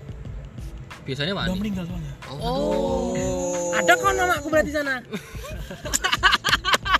[1.03, 1.59] Biasanya udah mana?
[1.59, 2.15] meninggal soalnya.
[2.31, 3.75] Oh.
[3.75, 4.95] Ada kan mamaku berarti sana?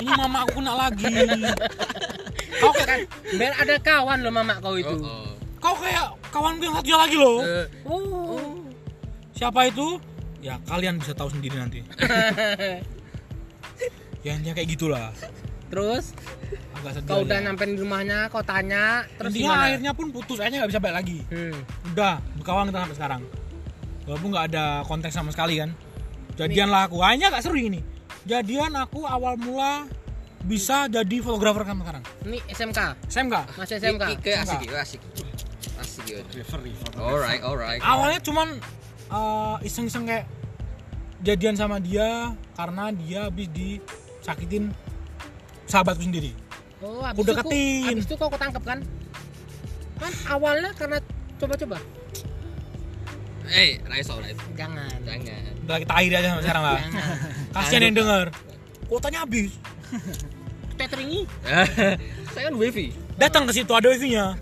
[0.03, 1.07] Ini mama aku kena lagi.
[2.63, 2.99] Kau kayak kan?
[3.39, 4.95] Biar ada kawan loh mama kau itu.
[5.03, 5.35] Oh, oh.
[5.59, 7.39] kau kayak kawanku yang satunya lagi loh.
[7.43, 8.55] Eh, oh.
[9.35, 9.99] Siapa itu?
[10.43, 11.87] Ya kalian bisa tahu sendiri nanti
[14.23, 15.11] ya intinya kayak gitulah.
[15.73, 16.13] Terus?
[16.77, 19.65] Agak sedih kau udah nyampein di rumahnya kau tanya terus intinya gimana?
[19.69, 21.19] akhirnya pun putus akhirnya nggak bisa balik lagi.
[21.31, 21.57] Hmm.
[21.95, 23.23] udah berkawan kita sampai sekarang.
[24.03, 25.71] Walaupun nggak ada konteks sama sekali kan?
[26.37, 26.99] Jadian lah aku.
[27.05, 27.85] Hanya gak seru ini.
[28.25, 29.85] Jadian aku awal mula
[30.43, 32.03] bisa jadi fotografer kan sekarang.
[32.27, 35.01] Ini SMK SMK masih SMK kayak asik, asik.
[35.79, 36.03] Asik.
[36.07, 36.43] Gitu.
[36.99, 37.79] Alright, alright.
[37.83, 38.59] awalnya cuman
[39.07, 40.27] eh, iseng-iseng kayak
[41.23, 43.49] jadian sama dia karena dia habis
[44.23, 44.71] disakitin
[45.67, 46.31] sahabatku sendiri
[46.79, 47.93] oh Aku deketin.
[47.93, 48.79] habis itu kau ketangkep kan
[49.99, 50.99] kan awalnya karena
[51.37, 51.79] coba-coba
[53.45, 54.41] Eh, raiso, raiso.
[54.55, 54.89] Jangan.
[55.05, 55.53] Jangan.
[55.61, 56.79] Udah kita akhiri aja sampai sekarang lah.
[57.53, 58.27] Kasihan yang denger.
[58.89, 59.51] Kuotanya habis.
[60.79, 61.27] Tetringi.
[62.33, 62.97] Saya kan wifi.
[63.19, 64.39] Datang ke situ ada wifi-nya.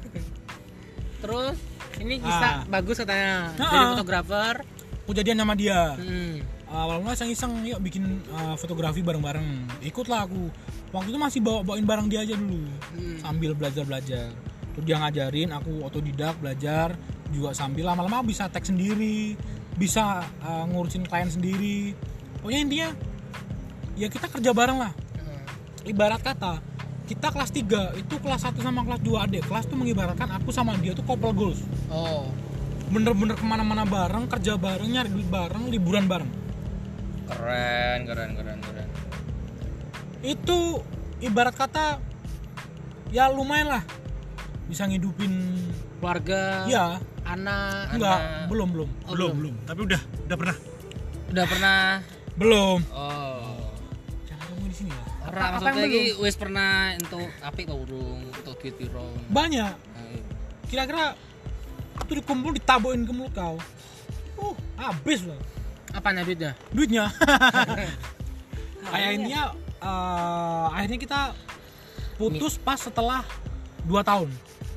[1.18, 1.56] Terus
[1.98, 2.68] ini kisah Ah.
[2.70, 3.66] bagus katanya Ah.
[3.66, 4.54] dari fotografer.
[5.02, 5.98] Aku jadian sama dia.
[5.98, 6.44] Hmm.
[6.70, 9.82] Awalnya iseng-iseng yuk bikin uh, fotografi bareng-bareng.
[9.82, 10.46] Ikutlah aku.
[10.94, 12.62] Waktu itu masih bawa bawain barang dia aja dulu.
[12.94, 13.18] Hmm.
[13.18, 14.30] Sambil belajar-belajar.
[14.70, 16.94] Terus dia ngajarin, aku otodidak belajar
[17.34, 19.34] juga sambil lama-lama bisa tag sendiri,
[19.74, 21.94] bisa uh, ngurusin klien sendiri.
[22.38, 22.88] Pokoknya intinya
[23.98, 24.92] ya kita kerja bareng lah.
[24.94, 25.42] Hmm.
[25.90, 26.62] ibarat kata
[27.10, 30.78] kita kelas 3 itu kelas 1 sama kelas 2 adik kelas tuh mengibaratkan aku sama
[30.78, 31.58] dia tuh couple goals
[31.90, 32.30] Oh.
[32.86, 36.30] bener-bener ke mana-mana bareng kerja bareng nyari duit bareng liburan bareng
[37.30, 38.88] Keren, keren, keren, keren.
[40.20, 40.84] itu
[41.24, 41.96] ibarat kata
[43.08, 43.82] ya lumayan lah.
[44.68, 45.56] Bisa ngidupin
[46.00, 48.46] Keluarga, ya anak, enggak anak.
[48.48, 48.90] belum belum.
[49.04, 49.54] Oh, belum belum.
[49.64, 50.56] tapi udah udah pernah.
[51.30, 51.80] Udah pernah?
[52.36, 52.78] Belum.
[52.90, 53.68] Oh.
[54.24, 55.02] jangan ngomong di sini ya.
[55.28, 59.08] Ora apa maksudnya yang iki wis pernah entuk apik to urung, entuk duit piro.
[59.28, 59.74] banyak.
[60.66, 61.14] Kira-kira
[62.00, 63.56] itu dikumpul ditabokin ke mulut kau.
[64.40, 65.36] Oh habis loh
[65.90, 66.52] apanya duitnya?
[66.70, 67.04] duitnya.
[68.90, 69.42] Kayak intinya
[69.80, 71.20] eh, akhirnya kita
[72.16, 73.22] putus pas setelah
[73.86, 74.28] 2 tahun.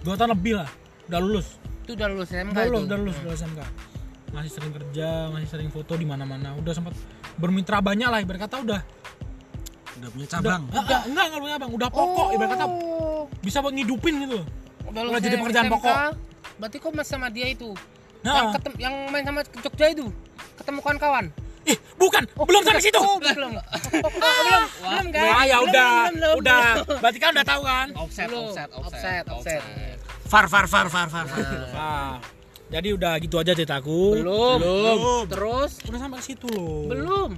[0.04, 0.70] 2 tahun lebih lah.
[1.08, 1.48] Udah lulus.
[1.84, 2.72] Itu udah lulus SMK udah itu.
[2.72, 3.62] lulus udah lulus udah SMK
[4.34, 6.58] masih sering kerja masih sering foto di mana-mana.
[6.58, 6.96] Udah sempat
[7.38, 8.82] bermitra banyak lah ibarat kata udah.
[10.02, 10.66] Udah punya cabang.
[10.74, 11.72] Udah, enggak enggak enggak punya cabang.
[11.78, 12.66] Udah pokok ibarat kata
[13.14, 13.32] Oh.
[13.40, 14.42] bisa buat ngidupin gitu
[14.90, 15.96] Udah Udah jadi pekerjaan SMK, pokok.
[16.60, 17.72] Berarti kok masih sama dia itu?
[18.24, 20.06] Yang, nah ketem, yang main sama ke Jogja itu?
[20.56, 21.26] Ketemu kawan-kawan?
[21.64, 23.56] ih bukan belum sampai situ Oh, belum.
[23.56, 24.64] Oh, belum.
[24.84, 25.24] Belum kan?
[25.32, 26.98] ah ya Belum, udah belum, belum, udah belum.
[27.00, 28.44] berarti kan udah tahu kan Offset, Belum.
[28.52, 29.62] offset, Offset, offset,
[30.28, 31.40] far far far far far, far.
[31.72, 32.20] nah
[32.68, 34.58] jadi udah gitu aja ceritaku Belum.
[34.60, 35.24] Belum.
[35.32, 37.32] Terus udah sampai ke situ loh belum.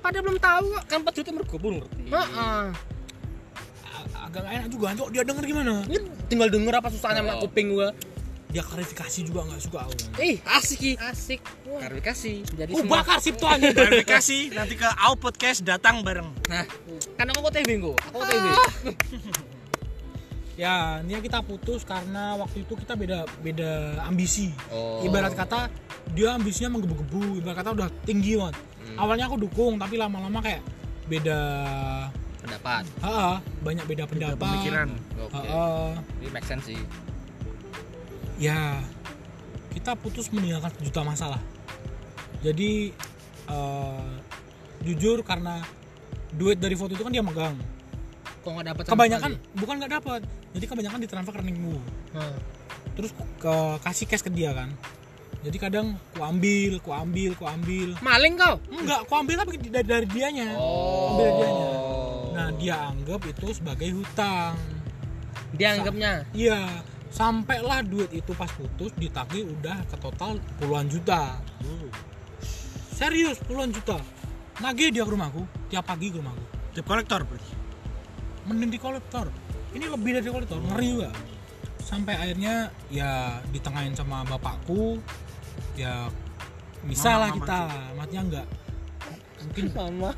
[0.00, 0.66] Pada belum tahu.
[0.86, 1.00] Kan
[1.34, 2.02] mergo pun ngerti.
[2.08, 2.64] Heeh.
[4.16, 7.28] agak gak enak juga Cok, dia denger gimana Ini tinggal denger apa susahnya Oh.
[7.36, 7.44] oh.
[7.44, 7.92] kuping gua.
[8.56, 10.92] Dia klarifikasi juga nggak suka aku Ih, asik Ki.
[10.96, 11.40] Asik.
[11.68, 12.32] Wah, Klarifikasi.
[12.56, 16.64] Jadi uh semua- bakar sip tuh anjing verifikasi nanti ke Au Podcast datang bareng Nah,
[17.14, 18.00] kan aku TV kok.
[18.08, 18.44] Aku TV.
[20.56, 23.70] ya ini kita putus karena waktu itu kita beda beda
[24.02, 25.04] ambisi Oh.
[25.04, 25.68] ibarat kata
[26.10, 28.96] dia ambisinya menggebu-gebu ibarat kata udah tinggi banget Hmm.
[28.96, 30.64] awalnya aku dukung tapi lama-lama kayak
[31.04, 31.38] beda
[32.40, 32.86] pendapat.
[33.02, 34.88] ha, banyak beda pendapat pemikiran
[35.18, 35.44] Oke.
[35.44, 35.92] Ha,
[36.22, 36.78] Ini make sense sih.
[38.36, 38.80] Ya
[39.72, 41.40] kita putus meninggalkan sejuta masalah.
[42.40, 42.92] Jadi
[43.48, 44.10] eh,
[44.84, 45.60] jujur karena
[46.36, 47.56] duit dari foto itu kan dia megang.
[48.44, 50.20] Kok nggak dapat kebanyakan bukan nggak dapat
[50.54, 51.82] jadi kebanyakan ditransfer ke rekeningku
[52.14, 52.38] Hah.
[52.94, 53.10] terus
[53.42, 54.70] ke kasih cash ke dia kan.
[55.42, 57.94] Jadi kadang ku ambil ku ambil ku ambil.
[58.00, 58.56] Maling kau.
[58.70, 60.54] enggak ku ambil tapi dari, dari dianya.
[60.56, 61.14] Oh.
[61.14, 61.68] ambil dari dianya.
[62.34, 64.54] Nah dia anggap itu sebagai hutang.
[65.54, 66.12] Dia anggapnya.
[66.32, 66.82] iya
[67.16, 71.40] sampailah duit itu pas putus ditagih udah ke total puluhan juta.
[72.92, 73.96] Serius puluhan juta.
[74.60, 76.44] Nagih dia ke rumahku tiap pagi ke rumahku.
[76.76, 77.52] Tiap kolektor berarti?
[78.44, 79.32] Mending di kolektor.
[79.72, 81.10] Ini lebih dari kolektor ngeri juga
[81.86, 85.00] sampai akhirnya ya ditengahin sama bapakku.
[85.78, 86.12] Ya
[86.84, 87.60] bisa Mama, lah mama kita.
[87.96, 88.46] matinya enggak
[89.36, 90.10] mungkin Sama.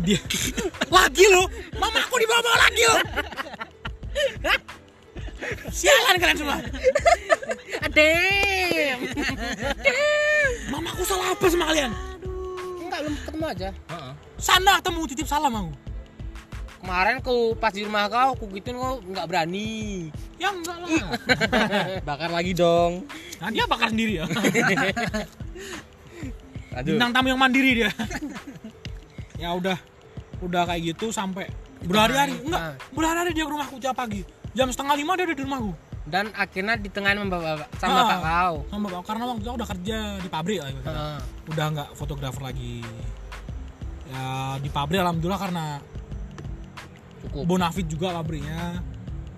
[0.00, 0.20] dia
[0.96, 1.44] lagi lo
[1.76, 2.98] mama aku dibawa-bawa lagi lo
[5.68, 6.56] sialan kalian semua
[7.78, 8.98] Adem.
[10.68, 11.92] mama aku salah apa sama kalian
[12.78, 13.68] Enggak belum ketemu aja.
[13.86, 14.12] Heeh.
[14.36, 15.72] sana ketemu titip salam aku
[16.76, 20.06] Kemarin ku pas di rumah kau, ku gituin kau nggak berani.
[20.36, 20.88] ya enggak lah
[22.08, 23.02] Bakar lagi dong.
[23.36, 24.26] nah dia bakar sendiri ya
[26.72, 26.92] Lanjut.
[26.92, 27.90] bintang tamu yang mandiri dia
[29.36, 29.76] ya udah
[30.38, 31.48] udah kayak gitu sampai
[31.82, 32.74] berhari-hari enggak Nah.
[32.90, 34.22] berhari-hari dia ke rumahku tiap pagi
[34.56, 35.72] jam setengah lima dia udah di rumahku
[36.06, 37.98] Dan akhirnya ditengahin sama bapak sama Ah.
[38.00, 38.56] bapak kau.
[38.70, 40.70] sama bapak karena waktu itu udah kerja di pabrik lah.
[40.70, 41.18] Heeh.
[41.46, 42.74] udah nggak fotografer lagi
[44.06, 44.24] ya
[44.56, 45.64] di pabrik alhamdulillah karena
[47.20, 47.42] Cukup.
[47.44, 48.80] bonafit juga pabriknya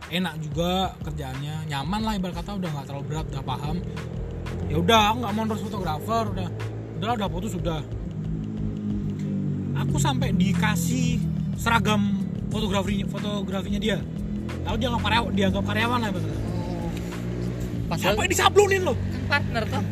[0.09, 0.71] enak juga
[1.03, 3.77] kerjaannya nyaman lah ibarat kata udah nggak terlalu berat udah paham
[4.67, 6.49] ya udah aku nggak mau terus fotografer udah
[6.99, 7.81] udah udah putus sudah
[9.75, 11.17] aku sampai dikasih
[11.57, 13.99] seragam fotografinya fotografinya dia
[14.69, 16.49] tahu dia nggak karyawan dianggap karyawan lah ibaratnya
[17.89, 18.97] Pas sampai disablonin loh.
[19.01, 19.85] Kan partner tuh.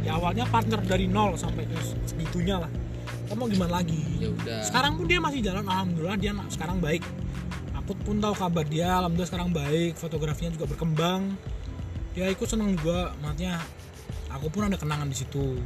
[0.00, 1.68] ya awalnya partner dari nol sampai
[2.08, 2.70] segitunya lah.
[3.28, 4.00] Kamu gimana lagi?
[4.16, 4.64] Ya udah.
[4.64, 7.04] sekarang pun dia masih jalan alhamdulillah dia sekarang baik.
[7.76, 11.36] Aku pun tahu kabar dia alhamdulillah sekarang baik fotografinya juga berkembang.
[12.16, 13.60] Ya ikut seneng juga maksudnya
[14.32, 15.60] aku pun ada kenangan di situ.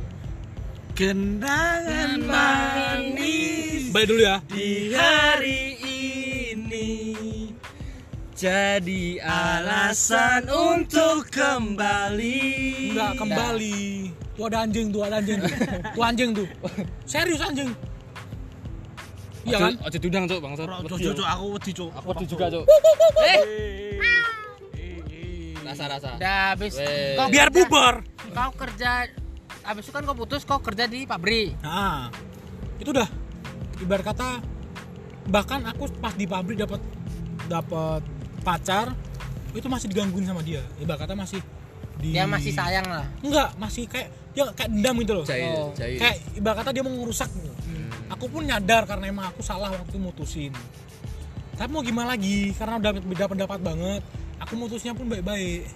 [0.98, 3.94] Kenangan manis.
[3.94, 4.42] Balik dulu ya.
[4.50, 5.82] Di hari
[8.42, 12.42] jadi alasan untuk kembali.
[12.90, 15.38] nggak kembali tuh ada anjing tuh ada anjing
[15.94, 16.48] tuh anjing tuh
[17.07, 17.70] serius anjing
[19.46, 20.52] iya kan Ojo tudang cuk bang.
[20.59, 22.64] Cuk, cuk, aku wedi cuk Aku wedi juga cuk.
[23.22, 23.42] Eh,
[25.62, 26.11] Rasa rasa.
[26.18, 26.74] udah habis.
[26.76, 27.14] Weh.
[27.14, 28.02] Kau biar bubar
[28.35, 29.07] Kau kerja
[29.62, 31.55] habis itu kan kau putus kau kerja di pabrik.
[31.62, 32.11] nah
[32.83, 33.07] itu udah
[33.78, 34.42] ibarat kata
[35.31, 36.83] bahkan aku pas di pabrik dapat
[37.46, 38.02] dapat
[38.42, 38.92] pacar
[39.52, 41.40] itu masih digangguin sama dia ibarat kata masih
[41.96, 43.07] di Dia masih sayang lah.
[43.20, 45.70] enggak masih kayak dia kayak dendam gitu loh Jahil, Oh.
[45.72, 45.96] jahil.
[45.96, 47.52] kayak ibarat kata dia mau ngerusak gitu.
[48.09, 50.50] aku pun nyadar karena emang aku salah waktu mutusin
[51.52, 54.02] tapi mau gimana lagi karena udah beda pendapat banget
[54.38, 55.68] aku mutusnya pun baik-baik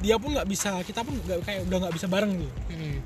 [0.00, 2.98] dia pun nggak bisa kita pun nggak kayak udah nggak bisa bareng gitu Hmm.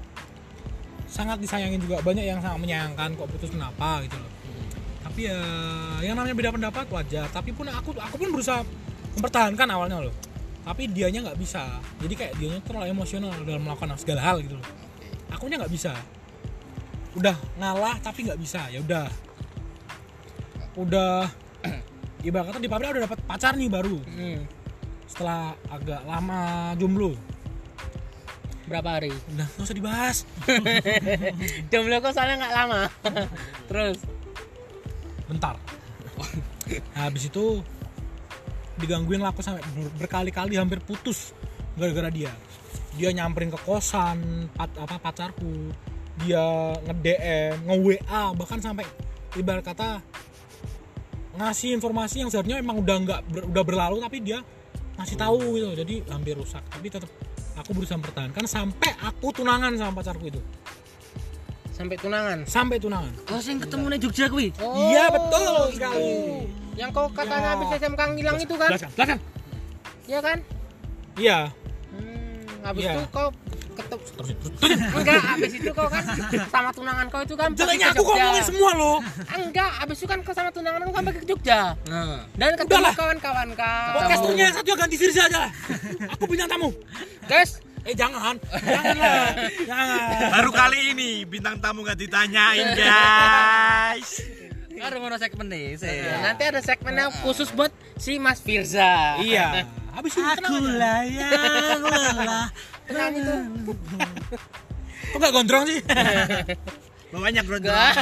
[1.04, 4.30] sangat disayangin juga banyak yang sangat menyayangkan kok putus kenapa gitu loh
[5.14, 5.38] tapi ya
[6.02, 7.30] yang namanya beda pendapat wajar.
[7.30, 8.66] Tapi pun aku aku pun berusaha
[9.14, 10.14] mempertahankan awalnya loh.
[10.66, 11.78] Tapi dianya nggak bisa.
[12.02, 14.66] Jadi kayak dianya terlalu emosional dalam melakukan segala hal gitu loh.
[15.30, 15.94] Akunya nggak bisa.
[17.14, 19.06] Udah ngalah tapi nggak bisa ya udah.
[20.82, 21.30] Udah
[22.26, 24.02] ibarat kata di pabrik udah dapat pacar nih baru.
[24.10, 24.42] Hmm.
[25.06, 27.14] setelah agak lama jomblo.
[28.66, 29.14] Berapa hari?
[29.14, 30.16] udah nggak usah dibahas.
[31.70, 32.82] Jomblo kau soalnya nggak lama.
[33.70, 34.00] Terus
[35.28, 35.56] bentar.
[36.94, 37.60] Nah, habis itu
[38.78, 41.34] digangguin lah aku sampai ber- berkali-kali hampir putus
[41.74, 42.30] gara-gara dia.
[42.94, 45.74] Dia nyamperin ke kosan pat- apa pacarku.
[46.22, 48.86] Dia nge DM nge WA bahkan sampai
[49.34, 49.98] ibarat kata
[51.34, 54.38] ngasih informasi yang seharusnya emang udah nggak ber- udah berlalu tapi dia
[54.94, 55.70] ngasih tahu gitu.
[55.74, 56.62] Jadi hampir rusak.
[56.70, 57.10] Tapi tetap
[57.58, 60.42] aku berusaha mempertahankan sampai aku tunangan sama pacarku itu
[61.74, 62.38] sampai tunangan.
[62.44, 64.48] sampai tunangan Oh, sing ketemu nih Jogja kuwi.
[64.84, 66.14] iya betul sekali
[66.74, 67.52] Yang kau katanya Ya.
[67.52, 68.70] habis SMK ngilang itu kan?
[68.70, 69.18] belakang belakang
[70.04, 70.38] Iya kan?
[71.16, 71.38] iya
[71.90, 72.92] Hmm, habis Iya.
[72.92, 73.28] itu kau
[73.74, 76.02] ketemu terus terus enggak habis itu kau kan
[76.46, 78.96] sama tunangan kau itu kan jeleknya ke aku ngomongin semua loh
[79.28, 82.22] enggak habis itu kan kau sama tunangan kau kan pergi ke Jogja Nah.
[82.32, 85.50] dan ketemu kawan-kawan kau podcasternya satu yang ganti Firza aja lah
[86.08, 86.70] aku bintang tamu
[87.24, 88.40] guys eh jangan.
[88.64, 89.28] Jangan lah
[89.68, 90.30] jangan.
[90.32, 94.24] Baru kali ini bintang tamu gak ditanyain guys.
[94.74, 95.86] Karo ngono segmen nih, sih.
[95.86, 97.70] Ya, nanti ada segmennya khusus buat
[98.00, 99.20] si Mas Firza.
[99.20, 99.68] Iya.
[99.94, 102.48] Habis ini tenang aja layang lelah.
[102.90, 103.34] Tenang itu?
[105.14, 105.80] Kok gak gondrong sih?
[107.14, 107.94] Bawanya bro enggak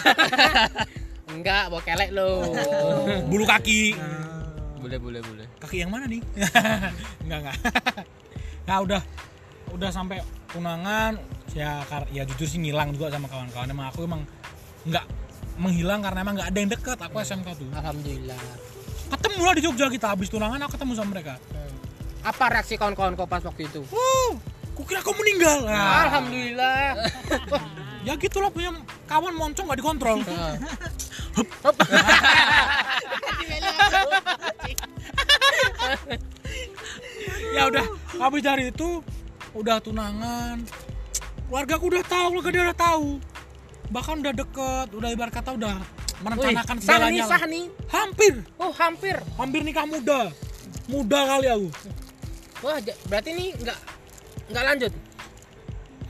[1.28, 2.48] enggak bawa kelek lo
[3.28, 3.92] bulu kaki.
[4.80, 5.46] Boleh, boleh, boleh.
[5.60, 6.24] kaki yang mana nih?
[7.20, 7.56] Enggak enggak
[8.62, 9.02] nah udah
[9.72, 10.20] udah sampai
[10.52, 11.16] tunangan
[11.56, 13.68] ya kar- ya jujur sih ngilang juga sama kawan-kawan.
[13.68, 14.22] Emang aku emang
[14.84, 15.04] nggak
[15.58, 17.68] menghilang karena emang nggak ada yang dekat aku SMK tuh.
[17.72, 18.40] Alhamdulillah.
[19.12, 21.34] Ketemu lah di Jogja kita habis tunangan aku ketemu sama mereka.
[22.22, 23.82] Apa reaksi kawan-kawan kau pas waktu itu?
[23.90, 24.32] Wuh,
[24.78, 25.66] kukira kau meninggal.
[25.66, 26.94] Nah, alhamdulillah.
[28.02, 28.74] Ya gitulah punya
[29.06, 30.26] kawan moncong nggak dikontrol.
[30.26, 30.54] Heeh.
[37.54, 37.86] ya udah
[38.18, 39.06] habis dari itu
[39.52, 40.56] udah tunangan.
[41.48, 43.08] Keluarga aku udah tahu keluarga dia udah tahu.
[43.92, 47.64] Bahkan udah deket udah ibarat kata udah Wih, merencanakan nih segalanya sah nih.
[47.92, 48.34] Hampir.
[48.56, 49.16] Oh hampir.
[49.36, 50.32] Hampir nikah muda.
[50.88, 51.68] Muda kali aku.
[52.64, 52.78] Wah
[53.10, 53.78] berarti ini nggak
[54.48, 54.92] nggak lanjut?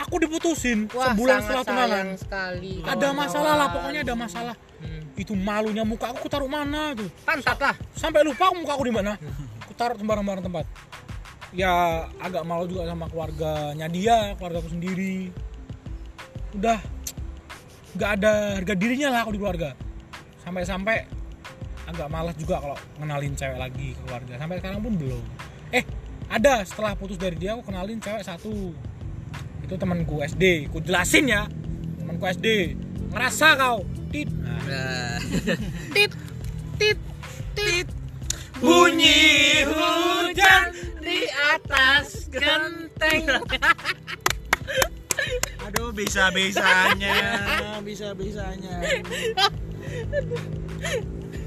[0.09, 2.07] Aku diputusin wah sebulan setelah tunangan.
[2.18, 4.57] sekali ada masalah lah pokoknya ada masalah.
[4.83, 4.98] Hmm.
[5.14, 7.07] itu malunya muka aku taruh mana tuh?
[7.22, 7.74] Pantat lah.
[7.94, 9.14] Sampai lupa aku muka aku di mana.
[9.62, 10.66] Aku taruh sembarang-barang tempat
[11.53, 15.29] ya agak malu juga sama keluarganya dia keluarga aku sendiri.
[16.57, 16.81] Udah
[17.93, 19.77] nggak ada harga dirinya lah aku di keluarga.
[20.43, 21.07] Sampai-sampai
[21.93, 24.35] agak malas juga kalau ngenalin cewek lagi ke keluarga.
[24.41, 25.25] Sampai sekarang pun belum.
[25.73, 25.85] Eh
[26.33, 28.73] ada setelah putus dari dia aku kenalin cewek satu.
[29.62, 31.47] Itu temanku SD ku jelasin ya
[32.01, 32.77] temanku SD
[33.12, 33.85] ngerasa kau?
[34.09, 34.29] Tit.
[34.29, 35.21] Nah,
[35.93, 36.12] tit.
[36.81, 36.99] Tit.
[37.53, 38.01] Tit
[38.63, 40.71] bunyi hujan
[41.03, 43.27] di atas genteng.
[45.67, 47.15] Aduh bisa bisanya
[47.83, 48.75] Bisa bisanya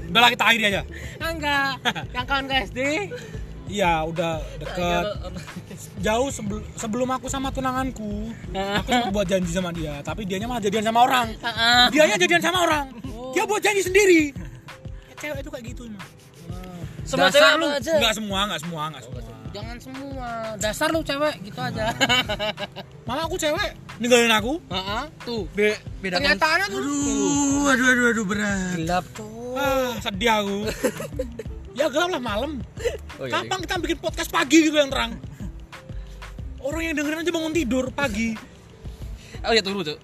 [0.06, 0.82] udah lah kita akhiri aja.
[1.20, 1.76] Enggak.
[2.14, 2.80] Yang kawan ke SD
[3.66, 5.04] iya udah deket.
[5.98, 10.62] Jauh sebel- sebelum aku sama tunanganku aku sempat buat janji sama dia tapi dianya malah
[10.62, 11.34] jadian sama orang.
[11.34, 11.84] Heeh.
[11.90, 12.86] dianya jadian sama orang.
[13.34, 14.32] Dia buat janji sendiri.
[15.18, 16.15] Cewek itu kayak gitu emang
[17.06, 17.66] Semua Dasar cewek lu.
[17.70, 17.92] aja?
[18.02, 19.20] nggak semua nggak semua nggak semua
[19.56, 20.28] Jangan semua.
[20.60, 21.88] Dasar lu cewek gitu aja.
[23.08, 24.60] Mama aku cewek ninggalin aku.
[24.68, 25.48] Heeh, tuh.
[25.56, 28.76] Be beda Kenyataannya tuh Aduh, aduh, aduh, aduh, berat.
[28.76, 29.56] gelap tuh.
[29.56, 30.58] Ah, sedih aku.
[31.78, 32.60] ya gelap lah malam.
[33.16, 35.16] Oh, iya, Kapan kita bikin podcast pagi gitu yang terang?
[36.60, 38.36] Orang yang dengerin aja bangun tidur pagi.
[39.40, 39.96] Oh ya tunggu tuh.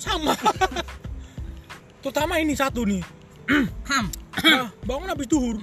[0.00, 0.32] Sama.
[2.00, 3.02] Terutama ini satu nih.
[4.40, 5.58] nah, bangun habis duhur.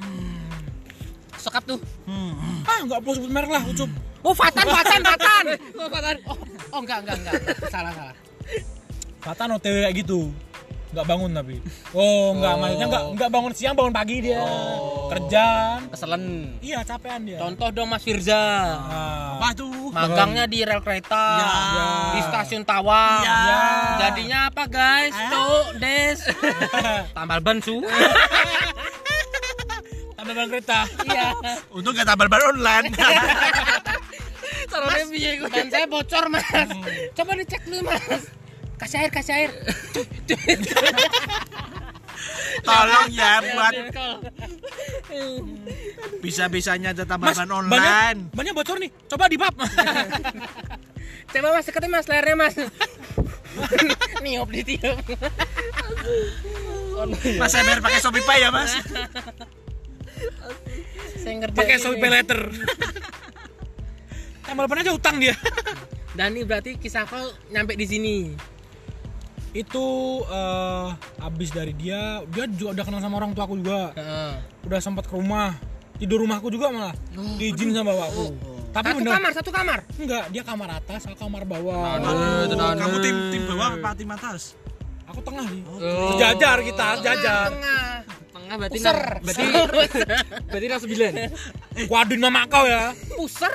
[1.44, 1.80] Sekap tuh.
[2.64, 3.90] Ah, nggak perlu sebut merek lah, ucup.
[4.24, 5.44] Oh, Fatan, Fatan, Fatan.
[5.84, 6.16] Oh, Fatan.
[6.24, 6.38] Oh,
[6.72, 7.34] oh enggak, enggak, enggak.
[7.68, 8.16] Salah, salah.
[9.20, 10.32] Fatan OTW kayak gitu.
[10.94, 11.56] Nggak bangun tapi.
[11.92, 12.60] Oh, nggak, Oh.
[12.62, 14.40] maksudnya nggak, nggak bangun siang, bangun pagi dia.
[15.12, 15.80] Kerjaan.
[15.92, 16.24] Keselen.
[16.62, 17.38] Iya, capean dia.
[17.42, 18.40] Contoh dong Mas Firza.
[18.80, 19.42] Ah.
[19.42, 19.92] Apa tuh?
[19.92, 21.26] Magangnya di rel kereta.
[21.36, 21.52] Ya.
[22.16, 23.20] Di stasiun Tawang.
[23.26, 23.42] Ya.
[24.00, 25.12] Jadinya apa, guys?
[25.12, 26.20] Cuk, Des.
[27.18, 27.82] Tambal ban su.
[30.24, 30.80] Tambah bang kereta.
[31.04, 31.36] Iya.
[31.76, 32.88] Untung gak tambal ban online.
[34.72, 35.04] Mas,
[35.52, 36.48] ban saya bocor, Mas.
[37.12, 38.32] Coba dicek dulu, Mas.
[38.80, 39.52] Kasih air, kasih air.
[42.64, 43.74] Tolong ya buat
[46.24, 48.20] bisa-bisanya ada tambal Mas, ban banyak, online.
[48.32, 48.96] banyak bocor nih.
[49.12, 49.52] Coba di pap.
[51.36, 52.56] Coba Mas, deketin Mas layarnya, Mas.
[54.24, 55.04] Niup ditiup.
[57.36, 58.72] Mas saya bayar pakai Shopee Pay ya, Mas.
[61.20, 61.78] Saya ngerjain Pakai.
[61.80, 62.42] Shopee Pay Letter.
[64.44, 65.34] Tambal ban aja utang dia.
[66.14, 68.18] Dan ini berarti kisah kau nyampe di sini.
[69.54, 70.88] Itu eh,
[71.22, 73.94] habis dari dia, dia juga udah kenal sama orang tua aku juga.
[73.96, 74.34] Heeh.
[74.68, 75.56] Udah sempat ke rumah.
[75.98, 76.94] Tidur rumahku juga malah.
[77.38, 78.34] Diizin sama bapakku.
[78.74, 79.80] Tapi Satu bener kamar, satu kamar.
[80.02, 82.02] enggak, dia kamar atas, aku kamar bawah.
[82.50, 82.74] Itu dah.
[82.74, 84.58] Kamu tim tim bawah apa tim atas?
[85.06, 85.62] Aku tengah sih.
[85.66, 86.10] Oh.
[86.12, 87.48] Sejajar kita, sejajar.
[87.50, 87.88] Tengah.
[88.34, 88.96] Tengah berarti Puser.
[88.96, 89.44] na- berarti
[90.50, 91.12] berarti na sembilan.
[91.86, 92.92] Kuaduin mama kau ya.
[93.10, 93.54] Puser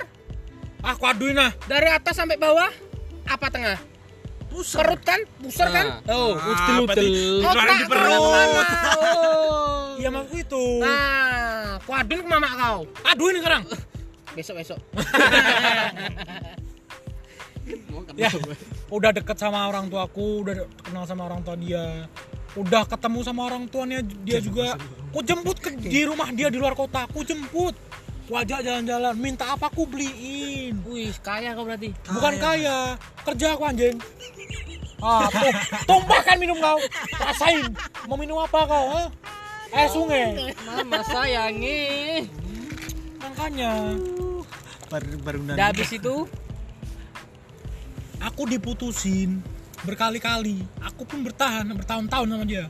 [0.79, 1.51] Ah, kuaduin nah.
[1.67, 2.71] dari atas sampai bawah.
[3.27, 3.75] Apa tengah?
[4.49, 4.81] Pusar.
[4.87, 5.21] Perut kan?
[5.39, 5.87] Puser kan?
[6.07, 7.09] Oh, Ah, berarti udel.
[7.43, 8.23] dikeluarin di perut.
[8.95, 9.99] Oh.
[9.99, 10.65] Iya maksudku itu.
[10.79, 12.79] Nah, kuadun ke mama kau.
[13.05, 13.63] Aduin sekarang.
[14.33, 14.79] Besok besok.
[18.17, 18.31] ya
[18.89, 22.09] udah deket sama orang tuaku udah kenal sama orang tua dia.
[22.57, 24.75] Udah ketemu sama orang tuanya dia juga.
[25.09, 27.77] ku jemput ke di rumah dia di luar kota ku jemput.
[28.29, 30.77] Ku ajak jalan-jalan minta apa ku beliin.
[30.85, 31.97] Wih, kaya kau berarti.
[32.13, 32.97] bukan kaya.
[33.25, 33.97] kerja aku anjing.
[34.99, 35.53] Ah tuh
[35.89, 36.81] tumpahkan minum kau.
[37.17, 37.73] Rasain.
[38.09, 39.05] Mau minum apa kau ha?
[39.73, 40.53] eh sungai.
[40.65, 42.25] Mama sayangi.
[43.21, 43.97] makanya.
[44.89, 46.25] Baru baru habis itu
[48.23, 49.43] aku diputusin
[49.87, 52.67] berkali-kali aku pun bertahan bertahun-tahun sama dia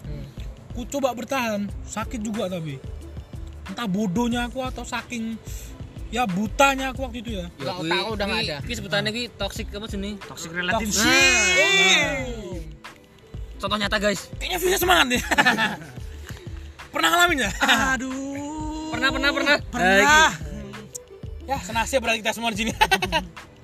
[0.76, 2.76] ku coba bertahan sakit juga tapi
[3.68, 5.36] entah bodohnya aku atau saking
[6.08, 8.56] ya butanya aku waktu itu ya otak aku udah nggak ada.
[8.64, 10.16] Ki sebutannya ki toxic apa sih nih?
[10.24, 11.04] toxic relationship.
[11.04, 12.16] Nah.
[13.60, 14.32] Contoh nyata guys.
[14.40, 15.22] kayaknya bisa semangat nih
[16.94, 17.50] pernah ngalamin ya
[17.92, 18.88] Aduh.
[18.88, 19.56] Pernah pernah pernah.
[19.68, 20.30] Pernah.
[21.44, 22.72] ya senasib berarti kita semua di sini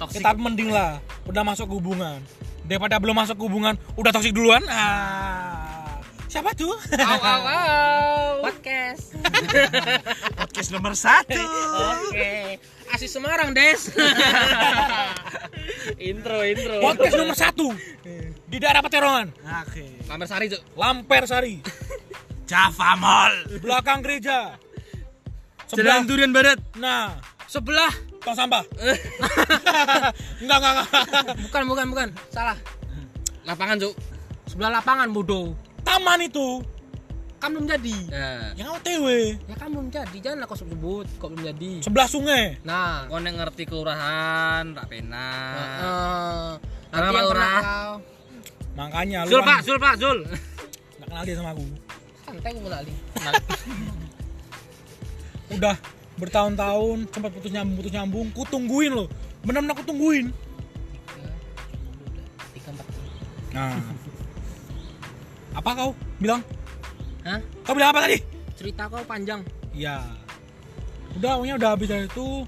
[0.00, 0.24] Toxic.
[0.24, 0.96] kita mending lah
[1.28, 2.18] udah masuk ke hubungan
[2.64, 8.32] daripada belum masuk ke hubungan udah toksik duluan ah siapa tuh Au au au.
[8.46, 9.12] Podcast.
[10.40, 11.36] Podcast nomor satu.
[12.06, 12.56] Oke.
[12.88, 13.92] Asis Semarang, Des.
[16.10, 16.80] intro intro.
[16.80, 17.74] podcast nomor satu
[18.46, 19.28] di daerah Peterongan
[19.62, 20.00] Oke.
[20.06, 20.62] Lamber Sari, Cuk.
[20.74, 21.56] Lamper Sari
[22.46, 23.34] Java Mall.
[23.60, 24.54] belakang gereja
[25.70, 26.58] Jalan sebelah Durian Barat.
[26.74, 27.14] nah
[27.50, 27.90] Sebelah.
[28.20, 28.62] tong sampah
[30.44, 30.86] enggak enggak enggak
[31.50, 32.08] Bukan, bukan, bukan.
[32.28, 32.54] Salah.
[33.48, 33.96] Lapangan, Cuk.
[34.46, 35.56] Sebelah lapangan bodoh.
[35.82, 36.62] taman itu
[37.40, 37.96] Kan belum jadi.
[38.12, 39.06] Nah, yang OTW
[39.48, 40.16] Ya kan belum jadi.
[40.20, 41.70] Janganlah kau sebut kok belum jadi.
[41.80, 45.28] sebelah sungai Nah, kau yang ngerti kelurahan, tak pena.
[46.92, 47.60] Nanti yang pernah lurah.
[47.64, 47.92] kau
[48.70, 50.18] makanya lu Zul, kan Pak, Zul, Pak, Zul.
[51.00, 51.64] nggak kenal dia sama aku
[52.30, 52.94] santai gue kenali.
[55.50, 55.76] udah
[56.20, 58.26] bertahun-tahun sempat putus nyambung putus nyambung.
[58.36, 59.08] Ku tungguin loh.
[59.40, 60.30] Benar-benar aku tungguin
[63.50, 63.78] nah.
[65.50, 65.90] Apa kau
[66.22, 66.40] bilang?
[67.26, 67.42] Hah?
[67.66, 68.18] kau bilang apa tadi?
[68.54, 69.42] Cerita kau panjang.
[69.74, 70.02] ya
[71.18, 72.46] udah pokoknya udah habis dari itu.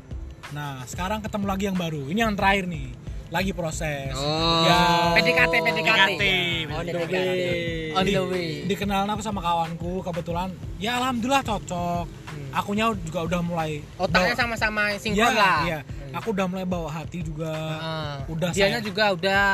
[0.55, 2.03] Nah sekarang ketemu lagi yang baru.
[2.07, 3.02] Ini yang terakhir nih
[3.33, 4.63] lagi proses Oh.
[4.63, 5.89] ya PDKT, PDKT.
[5.89, 6.23] PDKT.
[6.71, 7.93] On the way.
[7.93, 8.51] On the way.
[8.63, 12.05] dikenalin aku sama kawanku kebetulan ya alhamdulillah cocok
[12.53, 15.59] akunya juga udah mulai Otaknya bawa- sama-sama Iya, sinkron lah.
[15.65, 15.79] iya.
[16.13, 19.49] aku udah mulai bawa hati juga Ah, udah dianya saya- juga udah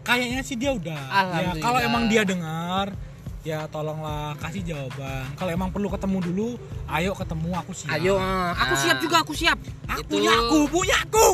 [0.00, 1.02] kayaknya sih dia udah
[1.36, 2.96] ya kalau emang dia dengar
[3.40, 6.48] ya tolonglah kasih jawaban kalau emang perlu ketemu dulu
[6.90, 9.56] ayo ketemu aku siap Ayo, eh, aku siap juga, aku siap.
[9.86, 11.26] aku Itu- punya aku punya aku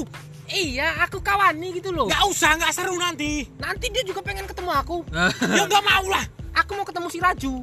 [0.49, 2.07] Iya, aku kawani gitu loh.
[2.07, 4.97] nggak usah nggak seru nanti Nanti dia juga pengen ketemu aku.
[5.57, 6.25] ya nggak mau lah
[6.57, 7.55] Aku mau ketemu si Raju.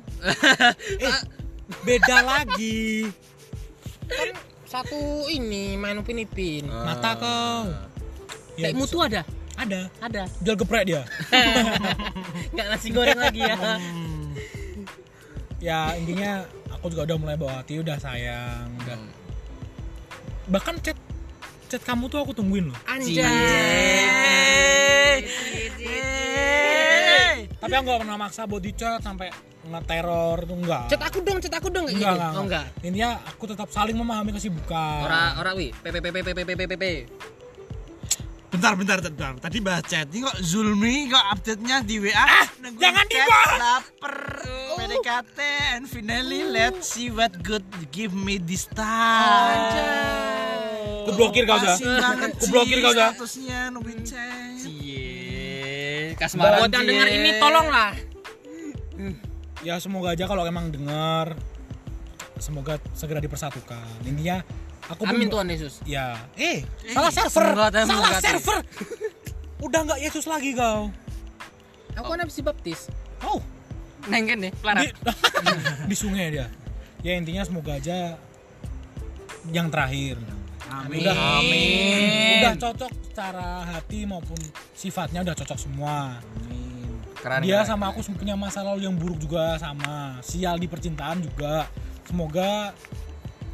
[1.02, 1.20] eh,
[1.82, 3.08] beda lagi
[4.06, 4.30] Kan
[4.64, 6.68] satu ini main upin ipin.
[6.68, 7.72] mata kau
[8.54, 9.22] Ya, Kayak mutu ada?
[9.54, 10.24] ada Ada.
[10.40, 11.02] jual geprek dia
[12.52, 13.56] Enggak nasi goreng lagi ya.
[13.56, 14.34] Hmm.
[15.58, 18.98] ya intinya aku juga udah mulai bawa hati udah sayang udah
[20.46, 20.98] bahkan chat
[21.74, 22.78] chat kamu tuh aku tungguin loh
[27.58, 29.32] tapi aku nggak pernah maksa body chat sampai
[29.64, 32.20] nge-terror tuh enggak Cet aku dong, cet aku dong kayak enggak, gitu.
[32.20, 32.66] enggak, Oh enggak.
[32.84, 35.72] intinya aku tetap saling memahami kesibukan Ora ora wi.
[35.72, 36.84] PPPPPPPPP.
[38.54, 39.34] Bentar, bentar, bentar.
[39.42, 40.06] Tadi bahas chat.
[40.14, 42.14] Ini kok Zulmi kok update-nya di WA?
[42.62, 43.58] Nungguin jangan dibahas.
[43.58, 44.18] Laper.
[44.78, 45.38] PDKT
[45.74, 49.74] and finally let's see what good give me this time.
[49.74, 49.82] Ku
[51.16, 51.76] blokir kau dah.
[51.76, 53.10] Masih banget Ku blokir sih kau dah.
[53.14, 54.56] Statusnya nungguin chat.
[54.58, 56.14] Cie.
[56.16, 56.60] Kasmaran.
[56.62, 57.92] Buat yang dengar ini tolonglah.
[59.64, 61.40] ya semoga aja kalau emang dengar
[62.36, 64.44] semoga segera dipersatukan intinya
[64.92, 65.80] aku Amin Tuhan Yesus.
[65.88, 68.60] ya eh salah server salah server
[69.64, 70.92] udah nggak Yesus lagi kau
[71.94, 72.92] Aku kan habis dibaptis.
[73.24, 73.40] oh
[74.12, 74.84] Neng kene, di, Clara.
[75.90, 76.52] di sungai dia
[77.00, 78.20] ya intinya semoga aja
[79.48, 80.20] yang terakhir
[80.66, 81.00] Amin.
[81.02, 81.16] udah
[82.40, 84.40] udah cocok secara hati maupun
[84.72, 86.18] sifatnya udah cocok semua
[87.16, 87.40] Keren.
[87.40, 87.68] dia keren.
[87.70, 91.68] sama aku punya masa lalu yang buruk juga sama sial di percintaan juga
[92.04, 92.76] semoga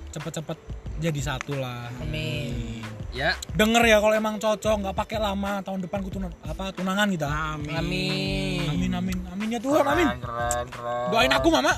[0.10, 0.58] cepet-cepet
[1.00, 2.82] jadi satu lah Amin.
[3.10, 3.34] Ya.
[3.52, 7.26] denger ya kalau emang cocok nggak pakai lama tahun depan ku tuna- apa tunangan kita
[7.26, 7.74] Amin.
[7.74, 8.62] Amin.
[8.70, 11.08] amin amin amin ya Tuhan amin Keren, keren, keren.
[11.10, 11.74] doain aku mama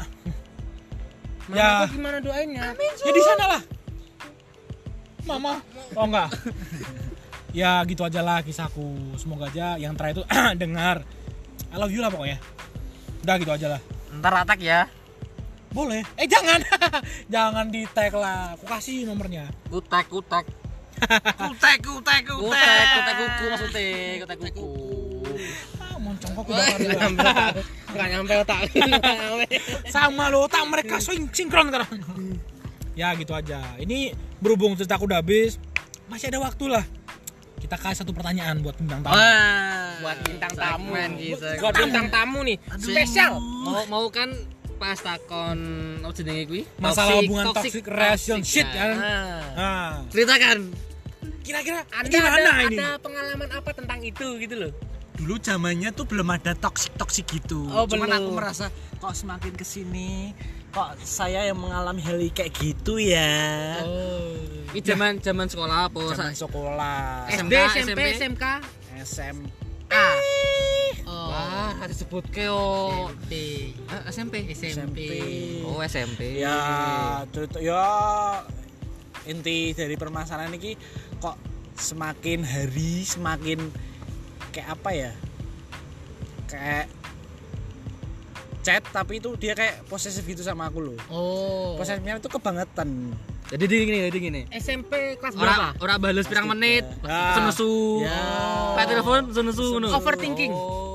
[1.42, 1.84] Mama Ya.
[1.84, 2.72] aku gimana doainnya?
[2.78, 3.62] ya di sana lah
[5.28, 5.62] mama
[5.94, 6.30] oh enggak
[7.52, 10.26] ya gitu aja lah kisahku semoga aja yang terakhir itu
[10.62, 11.04] dengar
[11.72, 12.40] I love you lah pokoknya
[13.22, 14.88] udah gitu aja lah Ntar atak ya.
[15.72, 16.60] boleh eh jangan
[17.34, 20.44] jangan di tag lah aku kasih nomornya Kutek, kutek.
[21.02, 22.92] Kutek, kutek, Kutek, kutek.
[22.92, 23.88] kutek kuku maksudnya.
[24.20, 24.68] Kutek kuku.
[25.80, 26.68] ah moncong kok udah.
[27.96, 28.60] Enggak nyampe otak.
[28.76, 29.48] Nggak nyampe.
[29.88, 31.90] sama lo otak mereka sing sinkron sekarang
[32.94, 35.56] ya gitu aja ini berhubung ceritaku udah habis
[36.08, 36.84] masih ada waktu lah
[37.62, 39.94] kita kasih satu pertanyaan buat bintang tamu Wah.
[40.02, 40.98] Buat bintang tamu.
[41.14, 41.50] Kita.
[41.62, 43.38] Buat bintang tamu nih, spesial.
[43.38, 44.34] Mau mau kan
[44.82, 45.60] pas takon
[46.02, 46.66] apa jenenge kuwi?
[46.82, 50.58] masalah hubungan toxic, relationship toxic, kan Nah, nah Ceritakan.
[51.46, 54.74] kira-kira Anda gimana ada, ini ada pengalaman apa tentang itu gitu loh?
[55.22, 57.70] Dulu zamannya tuh belum ada toxic toxic gitu.
[57.70, 58.18] Oh, Cuman belum.
[58.26, 60.34] aku merasa kok semakin ke sini
[60.72, 63.84] kok saya yang mengalami hal kayak gitu ya.
[63.84, 64.40] Oh.
[64.72, 66.16] Ini zaman zaman sekolah apa?
[66.16, 68.02] Zaman sekolah, SMK, SD, SMP, SMP.
[68.16, 68.46] SMK.
[69.04, 70.08] SMA,
[71.12, 71.28] Oh.
[71.28, 72.48] Wah, harus sebut ke.
[74.08, 74.48] SMP.
[74.56, 74.72] SMP.
[74.72, 75.00] SMP.
[75.68, 76.40] Oh, SMP.
[76.40, 76.56] ya
[77.36, 77.84] cerita ya
[79.28, 80.74] inti dari permasalahan ini
[81.22, 81.38] kok
[81.78, 83.60] semakin hari semakin
[84.50, 85.12] kayak apa ya
[86.50, 86.86] kayak
[88.62, 91.76] chat tapi itu dia kayak posesif gitu sama aku loh Oh.
[91.76, 93.12] posesifnya itu kebangetan
[93.44, 94.42] Jadi di gini, jadi gini.
[94.50, 95.68] SMP kelas Ora berapa?
[95.78, 96.88] ora bales pirang menit.
[97.04, 97.36] Ya.
[97.36, 98.00] Senesu.
[98.00, 98.16] Ya.
[98.74, 99.92] Pak telepon senesu ngono.
[99.92, 100.54] Overthinking.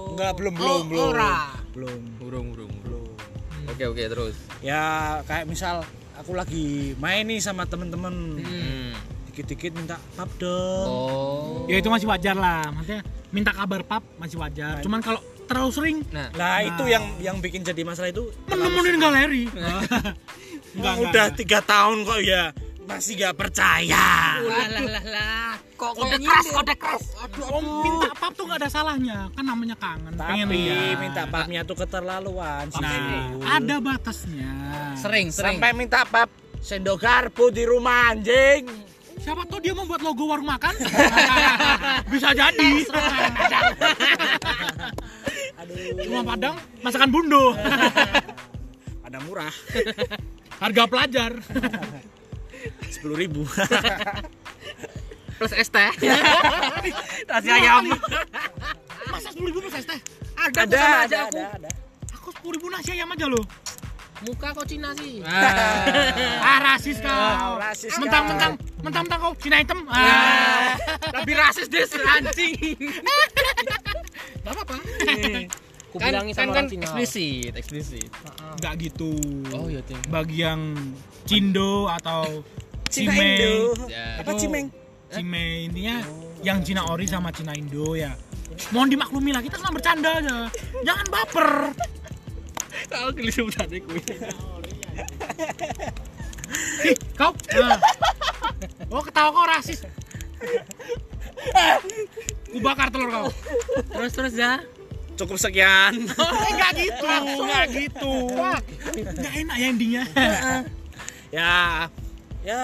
[0.08, 1.52] enggak belum Oh, belum belum ora.
[1.70, 3.04] belum Burung, burung, burung.
[3.12, 4.36] belum Oke, oke, terus.
[4.58, 4.80] ya
[5.22, 5.84] kayak misal
[6.16, 8.96] aku lagi main nih sama temen-temen Hmm.
[9.28, 11.68] dikit-dikit minta pap dong Oh.
[11.68, 15.96] ya itu masih wajar lah maksudnya minta kabar pap masih wajar cuman kalau terlalu sering.
[16.10, 19.44] Nah, Nah, itu yang yang bikin jadi masalah itu menemuin galeri.
[20.76, 22.52] Enggak, udah tiga tahun kok ya
[22.86, 24.38] masih gak percaya.
[24.40, 25.50] Lah lah lah lah.
[25.74, 27.02] kok kode keras, kode keras.
[27.50, 29.26] Oh, minta pap tuh gak ada salahnya.
[29.34, 30.96] Kan namanya kangen pengen Tapi lihat.
[31.02, 32.70] minta papnya tuh keterlaluan.
[32.78, 33.26] nah
[33.58, 34.48] ada batasnya.
[34.94, 35.58] Sering, sering.
[35.58, 36.30] Sampai minta pap
[36.62, 38.64] sendok garpu di rumah anjing.
[39.16, 40.76] siapa tahu dia membuat logo warung makan.
[42.12, 42.86] Bisa jadi
[46.00, 47.52] rumah padang masakan bundo
[49.06, 49.54] Ada murah,
[50.58, 51.30] harga pelajar
[52.88, 53.46] sepuluh ribu.
[55.38, 55.92] Plus es teh.
[57.28, 57.86] Nasi ayam.
[59.06, 60.00] masa sepuluh ribu plus es teh
[60.34, 61.38] Ada, ada, sama ada, aja aku.
[61.38, 61.70] ada, ada.
[62.10, 63.44] aku sepuluh ribu nasi ayam aja loh
[64.16, 65.20] Muka kok Cina sih.
[65.22, 68.00] ah rasis kau Wow, rasis kau.
[68.00, 70.72] mentang-mentang mentang-mentang kau Cina hitam ah
[71.20, 72.56] Lebih rasis deh si anjing.
[74.40, 74.74] Gak apa-apa.
[75.06, 76.84] Aku kan bilangin kan sama kan Cina.
[76.84, 78.10] eksplisit eksplisit.
[78.60, 79.16] Nggak gitu.
[79.56, 80.76] Oh iya ting bagi yang
[81.24, 82.44] Cindo atau
[82.92, 83.56] Cina Cime Indo.
[83.88, 84.20] Ya.
[84.20, 84.66] Apa Cimeng?
[85.08, 85.96] Cime intinya
[86.44, 88.12] yang Cina ori sama Cina Indo ya.
[88.76, 90.36] Mohon dimaklumi lah kita cuma bercanda aja.
[90.84, 91.48] Jangan baper.
[92.92, 94.02] Kalau geli sebutannya kuwi
[96.86, 97.32] Ih, kau.
[97.56, 97.80] Nah.
[98.92, 99.80] oh ketawa kau rasis.
[102.52, 103.28] Ku bakar telur kau.
[103.96, 104.62] Terus terus ya.
[105.16, 105.92] Cukup sekian.
[106.06, 107.06] Eh, nggak gitu.
[107.46, 108.12] Nggak gitu.
[108.94, 110.04] Nggak enak ya endingnya.
[111.28, 111.52] Ya
[112.40, 112.62] ya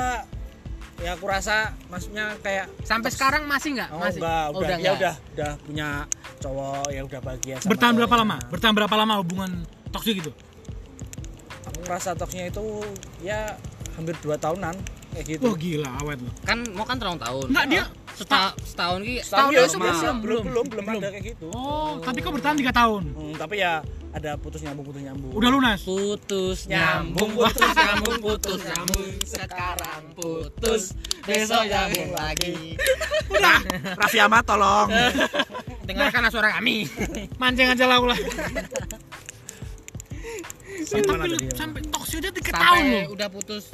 [1.03, 3.91] ya aku rasa maksudnya kayak Sampai sekarang masih nggak?
[3.91, 4.23] oh, masih.
[4.23, 4.95] enggak, Oh, udah, ya nggak?
[4.95, 5.89] udah udah punya
[6.39, 8.37] cowok yang udah bahagia sama bertahan berapa lama?
[8.47, 9.51] Bertahan berapa lama hubungan
[9.91, 10.31] toksik itu?
[11.67, 12.63] Aku ngerasa toksnya itu
[13.19, 13.59] ya
[13.93, 14.79] hampir dua tahunan
[15.13, 15.45] kayak gitu.
[15.45, 16.33] Wah gila awet loh.
[16.43, 17.47] Kan mau kan terang tahun.
[17.49, 21.09] Nggak dia Seta- setahun ki Setahun Tahun ya, itu belum, belum, belum, belum, belum, ada
[21.09, 21.47] kayak gitu.
[21.49, 23.03] oh tapi kau bertahan tiga tahun?
[23.09, 23.81] Hmm, tapi ya
[24.13, 25.33] ada putus nyambung, putus nyambung.
[25.33, 25.81] udah lunas?
[25.81, 29.09] Putus Nyambung, nyambung putus, nyambung putus nyambung.
[29.25, 30.83] sekarang putus
[31.23, 32.53] besok nyambung lagi.
[33.33, 33.59] Udah,
[33.97, 34.93] Raffi Ahmad tolong.
[35.89, 36.85] Dengarkan suara kami.
[37.41, 37.97] mancing aja lah.
[37.97, 38.19] Ulah
[40.83, 41.17] Sampai
[41.55, 43.05] sampai toksik aja tiga tahun loh.
[43.15, 43.71] udah putus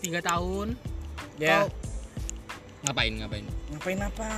[0.00, 0.74] tiga tahun.
[1.36, 1.64] ya,
[2.82, 4.28] ngapain ngapain ngapain apa?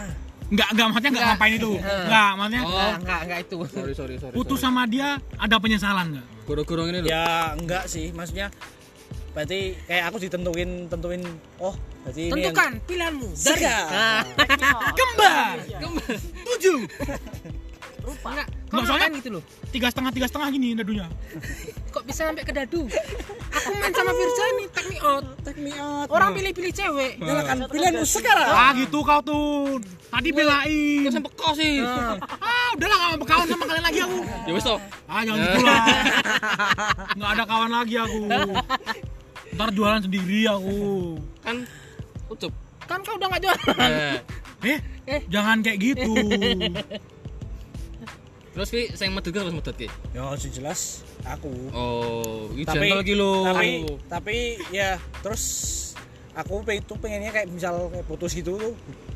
[0.52, 1.32] nggak nggak maksudnya nggak Nggak.
[1.32, 2.04] ngapain itu Eh.
[2.04, 2.68] nggak maksudnya Oh.
[2.68, 3.56] Enggak, enggak, enggak itu.
[3.64, 8.10] sorry sorry sorry putus sama dia ada penyesalan nggak guru-guru ini loh Ya enggak sih,
[8.10, 8.52] maksudnya
[9.32, 11.22] berarti kayak aku ditentuin tentuin
[11.56, 11.72] oh
[12.04, 13.62] berarti ini yang Tentukan pilihanmu dari.
[13.64, 14.20] Nah,
[14.92, 15.56] kembar
[16.44, 16.78] tujuh
[18.04, 18.46] enggak.
[18.46, 19.42] Kok Nggak, soalnya- gitu loh?
[19.68, 21.06] tiga setengah tiga setengah gini dadunya
[21.88, 22.88] Kok bisa sampai ke dadu?
[23.52, 25.24] Aku main sama Firza ini, take me out.
[25.40, 26.06] take me out.
[26.08, 27.12] Orang pilih-pilih cewek.
[27.16, 28.48] Silakan pilihanmu sekarang.
[28.48, 29.76] ah gitu kau tuh
[30.08, 34.00] tadi belain kok sampai kau sih Nah, ah udahlah nggak mau berkawan sama kalian lagi
[34.02, 35.80] aku ya wes toh ah jangan gitu lah
[37.12, 38.20] nggak ada kawan lagi aku
[39.52, 40.76] ntar jualan sendiri aku
[41.40, 41.56] kan
[42.28, 43.76] ucup kan kau udah enggak jualan.
[43.80, 44.20] Eh,
[44.68, 45.20] eh, Eh.
[45.28, 46.12] jangan kayak gitu
[48.52, 51.48] terus ki saya medut ki terus medut ki Ya sih jelas aku.
[51.72, 53.68] oh tapi gentle lagi lo tapi
[54.08, 54.36] tapi
[54.68, 55.42] ya terus
[56.32, 58.72] aku tuh pengennya kayak misal kayak putus gitu tuh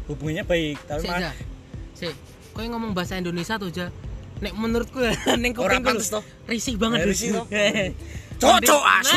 [0.08, 1.32] hubungannya baik tapi mah.
[1.96, 2.12] Sik.
[2.52, 3.88] Kau yang ngomong bahasa Indonesia tuh, Ja.
[4.36, 5.16] Nek menurutku ya,
[5.56, 6.20] kupingku pantes toh.
[6.44, 7.24] risih banget Dus.
[7.24, 7.40] risih.
[7.52, 7.92] Eh.
[8.40, 9.16] cocok asu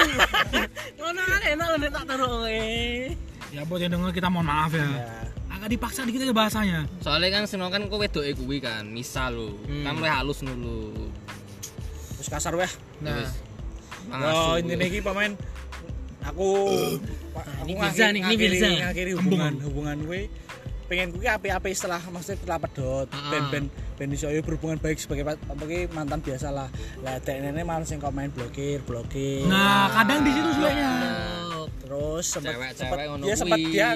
[1.00, 3.12] Ngono kan enak lho nek tak taruh eh.
[3.50, 4.86] Ya buat yang denger kita mohon maaf ya.
[4.86, 5.10] Ya
[5.50, 6.80] agak dipaksa dikit aja bahasanya.
[7.00, 9.84] Soalnya kan sino kan kau wedok kuwi kan misal lo Hmm.
[9.84, 11.10] kan lu halus dulu
[12.16, 12.72] terus kasar weh.
[13.00, 13.28] Nah,
[14.12, 15.36] oh ini nih pemain
[16.22, 16.48] aku
[17.32, 18.70] pa- aku ini Firza nih, ini Firza.
[18.86, 20.22] ngakhiri hubungan hubungan gue
[20.90, 23.08] pengen gue api-api setelah maksudnya setelah pedot.
[23.14, 23.30] Ah.
[23.30, 23.66] ben ben
[23.96, 26.68] ben iso yo berhubungan baik sebagai sebagai mantan biasa lah
[27.06, 29.46] lah dek nenek malah sing kok main blokir blokir.
[29.46, 30.92] Nah kadang di situ sulitnya
[31.86, 33.90] terus sempat sempat dia sempat dia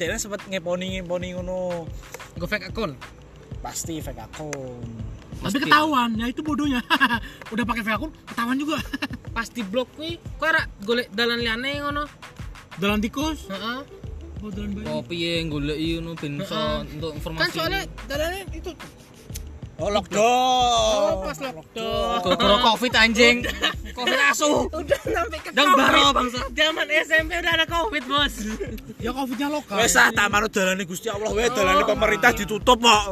[0.00, 1.84] dia sempat ngeponi ngeponi ngono.
[2.40, 2.96] Gue fake account.
[3.62, 5.12] pasti fake akun
[5.42, 6.80] tapi ketahuan ya itu bodohnya.
[7.52, 8.78] Udah pakai fake akun ketahuan juga.
[9.36, 12.04] Pas di blok kuwi, kau ora golek dalan liyane ngono.
[12.80, 13.48] dalam tikus?
[13.52, 14.01] Heeh.
[14.42, 17.42] Oh dalam bayi oh piye ngono ben iso untuk informasi.
[17.46, 18.70] Kan soalnya dalannya itu.
[19.82, 20.22] Oh lockdown.
[20.22, 22.22] Oh, pas lockdown.
[22.22, 23.36] gara-gara covid anjing?
[23.94, 24.70] Covid asu.
[24.70, 26.38] Udah sampai ke Dang baro, bangsa.
[26.54, 28.34] Zaman SMP udah ada Covid, Bos.
[29.02, 29.76] ya covidnya lokal.
[29.82, 31.30] Wes ah tak manut dalane Gusti Allah.
[31.34, 33.04] Wes dalane pemerintah ditutup kok.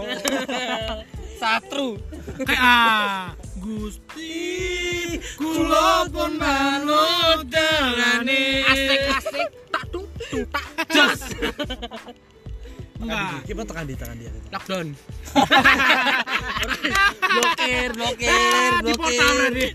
[1.40, 1.98] Satru.
[2.44, 4.36] Kayak ah Gusti
[5.36, 8.62] kula pun manut dalane.
[8.68, 9.59] Asik-asik tak
[10.30, 11.20] dung dung tak jos.
[13.00, 14.86] enggak gimana tekan di tangan dia Lockdown.
[17.32, 19.66] blokir blokir berarti.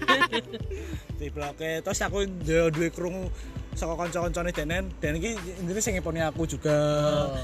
[1.17, 1.81] Di blokir.
[1.81, 3.33] Terus aku duwe duwe krungu
[3.73, 4.93] saka kanca-kancane Denen.
[5.01, 6.77] Dan iki intine sing ngeponi aku juga.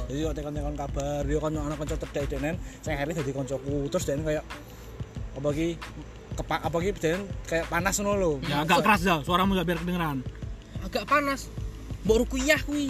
[0.05, 2.61] Jadi kok tekan-tekan kabar yo kan anak kanca terdek Denen.
[2.85, 3.89] Sing akhirnya dadi kancaku.
[3.89, 4.45] Terus Denen kayak
[5.31, 5.67] apa iki
[6.37, 8.31] kepak apa iki Denen kayak panas ngono lho.
[8.45, 10.21] Ya agak keras dah suaramu gak biar kedengeran.
[10.85, 11.49] Agak panas.
[12.01, 12.89] Mbok rukuyah kuwi.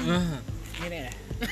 [0.82, 1.14] ngene ya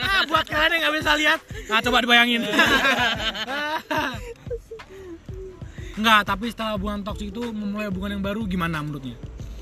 [0.00, 2.42] ah, buat kalian yang gak bisa lihat nah coba dibayangin.
[5.92, 9.18] Enggak, tapi setelah hubungan toksik itu memulai hubungan yang baru gimana menurutnya?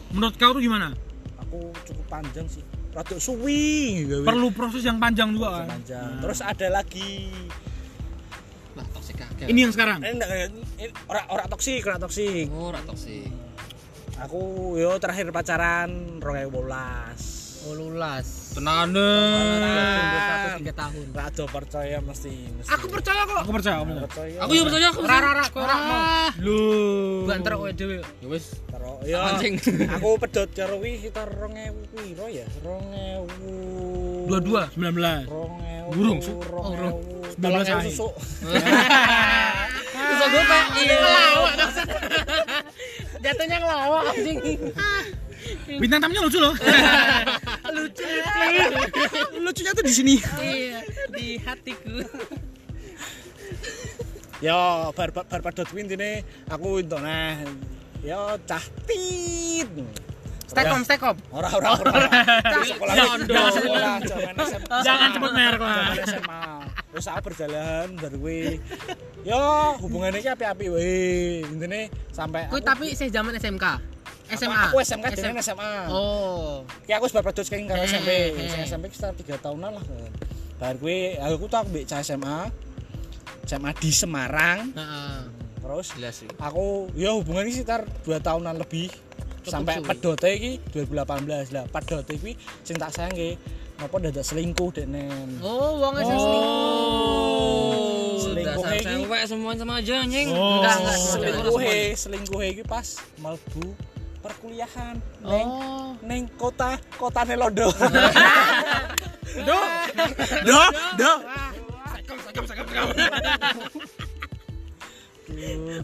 [0.09, 0.95] Menurut kau tuh gimana?
[1.39, 2.61] aku cukup panjang sih.
[2.89, 5.67] Rada suwi gawe Perlu proses yang panjang juga kan?
[5.71, 6.13] panjang.
[6.21, 7.33] Terus ada lagi.
[8.73, 9.99] Lah toksik kakek Ini yang sekarang.
[9.99, 10.29] ini enggak
[10.77, 13.27] ini ora ora toksik ora toksik oh ora toksik
[14.19, 17.39] aku yo terakhir pacaran 2012
[17.69, 18.55] Ululas.
[18.55, 18.95] Tenan.
[18.95, 21.07] Umur satu tiga tahun.
[21.13, 22.71] Rado percaya mesti mesti.
[22.71, 23.45] Aku percaya kok.
[23.45, 24.09] Aku percaya kamu.
[24.09, 24.39] percaya.
[24.47, 25.01] Aku juga percaya aku.
[25.05, 26.01] Rara rara kok ora mau.
[26.41, 26.61] Lu.
[27.27, 27.99] Banter kowe dhewe.
[28.01, 28.63] Ya wis.
[28.71, 29.21] Karo ya.
[29.21, 29.55] Mancing.
[29.99, 32.47] Aku pedot karo kuwi sekitar 2000 piro ya?
[32.63, 34.31] 2000.
[34.31, 34.63] Dua-dua.
[34.73, 35.29] 19.
[35.29, 35.93] 2000.
[35.93, 36.19] Burung.
[36.55, 36.97] Oh, burung.
[37.37, 37.85] 19 19 ae.
[37.91, 38.09] susu.
[39.99, 40.97] Terus aku kayak iya.
[43.29, 44.39] Jatuhnya ngelawak anjing.
[45.69, 46.55] Bintang tamunya lucu loh.
[47.77, 48.09] Lucu.
[49.37, 50.15] Lucunya tuh di sini.
[50.41, 50.81] Iya,
[51.13, 52.01] di hatiku.
[54.41, 57.37] Ya bar bar, bar kuwi intine aku entuk nah.
[58.01, 59.69] Ya cah tit.
[60.49, 61.17] Stekom, stekom.
[61.29, 61.93] Ora ora ora.
[62.89, 63.77] Jangan- jangan sebut
[64.09, 64.77] zaman SMA.
[64.81, 65.93] Jangan sebut merek lah.
[66.89, 68.57] Terus aku berjalan bar kuwi.
[69.21, 69.37] Ya
[69.77, 70.97] hubungannya iki api-api wae.
[71.45, 71.81] Intine
[72.11, 73.67] sampai Kuwi aku- tapi sih zaman SMK.
[74.31, 74.61] SMA.
[74.69, 75.73] Aku SMK dengan SMA.
[75.89, 76.61] Oh.
[76.85, 78.11] Ki aku pedot kenging karo Eh, SMP.
[78.47, 79.85] Sing SMP sekitar 3 tahunan lah.
[80.57, 82.49] Bar kuwi aku tuh aku mbek cah SMA.
[83.45, 84.69] SMA di Semarang.
[84.71, 85.17] Heeh.
[85.59, 86.29] Terus Jelas sih.
[86.39, 88.89] aku ya hubungan ini sekitar 2 tahunan lebih
[89.43, 93.41] sampai pedote iki 2018 lah pedote iki sing tak sayangke
[93.79, 98.19] ngopo dadak selingkuh denen Oh, wong sing Oh.
[98.19, 98.85] Selingkuh iki.
[98.85, 100.29] cewek semuanya sama aja anjing.
[100.31, 100.59] Oh.
[100.59, 100.99] Enggak, enggak.
[100.99, 101.59] selingkuh
[101.95, 103.65] selingkuh iki pas melbu
[104.19, 105.95] perkuliahan neng Oh.
[106.03, 107.71] neng kota kotane Londo
[109.39, 109.59] Do.
[110.43, 110.59] Do.
[110.99, 111.13] Do.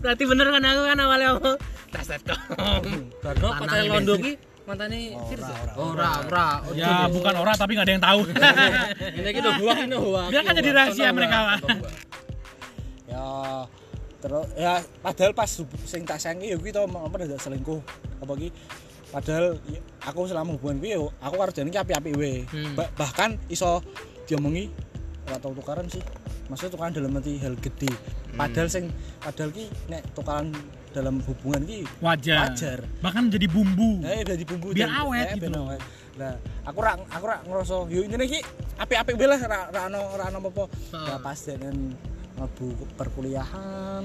[0.00, 1.56] Berarti bener kan aku kan awalnya ngomong
[1.92, 2.08] tas.
[3.22, 3.86] Karena ini.
[3.86, 4.32] Londo ki
[4.64, 5.54] mantane Ora, Firza.
[5.74, 6.48] ora, Ora, ora.
[6.72, 8.20] Ya bukan orang tapi nggak ada yang tahu.
[9.18, 10.26] Ini ki udah huak ini huak.
[10.28, 11.58] Biar kan jadi rahasia mereka lah.
[13.06, 13.24] ya
[14.18, 15.50] terus ya padahal pas
[15.84, 17.76] sing tak sayangke ya kuwi to apa dadak selingkuh
[18.18, 18.48] apa ki
[19.10, 22.72] padahal ya, aku selama hubungan kuwi yo aku karo jane ki api-api wae Hmm.
[22.72, 23.84] Ba- bahkan iso
[24.24, 24.72] diomongi
[25.22, 26.00] ora tau tukaran sih
[26.46, 27.88] maksudnya tukaran dalam arti hal gede
[28.34, 28.84] padahal sing
[29.18, 30.52] padahal ki nek tukaran
[30.94, 32.54] dalam hubungan ki Wajar.
[32.54, 33.98] wajar Bahkan jadi bumbu.
[34.06, 35.80] Eh jadi bumbu Biar jadi- awet eh, gitu awet.
[36.14, 38.38] Nah, aku rak aku rak ngerasa yo intine iki
[38.78, 40.64] apik-apik wae lah ra ra ono ra ono apa-apa.
[40.94, 41.38] Ya pas
[42.38, 44.04] mlebu perkuliahan.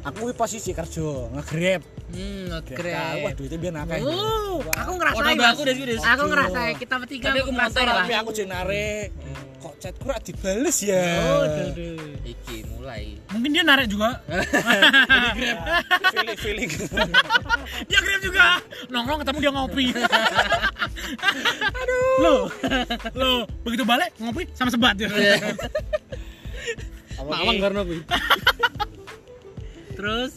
[0.00, 1.84] Aku iki posisi kerja, nge-grab.
[2.10, 3.20] Hmm, keren.
[3.22, 4.00] Wah, duitnya biar akeh.
[4.02, 5.24] Oh, aku Oh, ngerasain.
[5.30, 5.54] tambah Mas.
[5.54, 6.02] aku, Des.
[6.02, 8.02] Aku ngerasain kita bertiga aku motor, lah.
[8.02, 9.12] Tapi aku jenare
[9.60, 11.04] kok chatku rak dibales ya.
[11.20, 11.44] Oh,
[11.76, 12.16] duh.
[12.24, 13.20] Iki mulai.
[13.28, 14.24] Mungkin dia narik juga.
[16.10, 16.70] feeling feeling.
[17.84, 18.44] dia grab juga.
[18.88, 19.86] Nongkrong ketemu dia ngopi.
[21.80, 22.16] Aduh.
[22.24, 22.34] Lo,
[23.12, 23.30] lo
[23.62, 24.96] begitu balik ngopi sama sebat.
[24.96, 25.60] Apa
[27.20, 28.00] Mawang karena kuwi.
[30.00, 30.32] Terus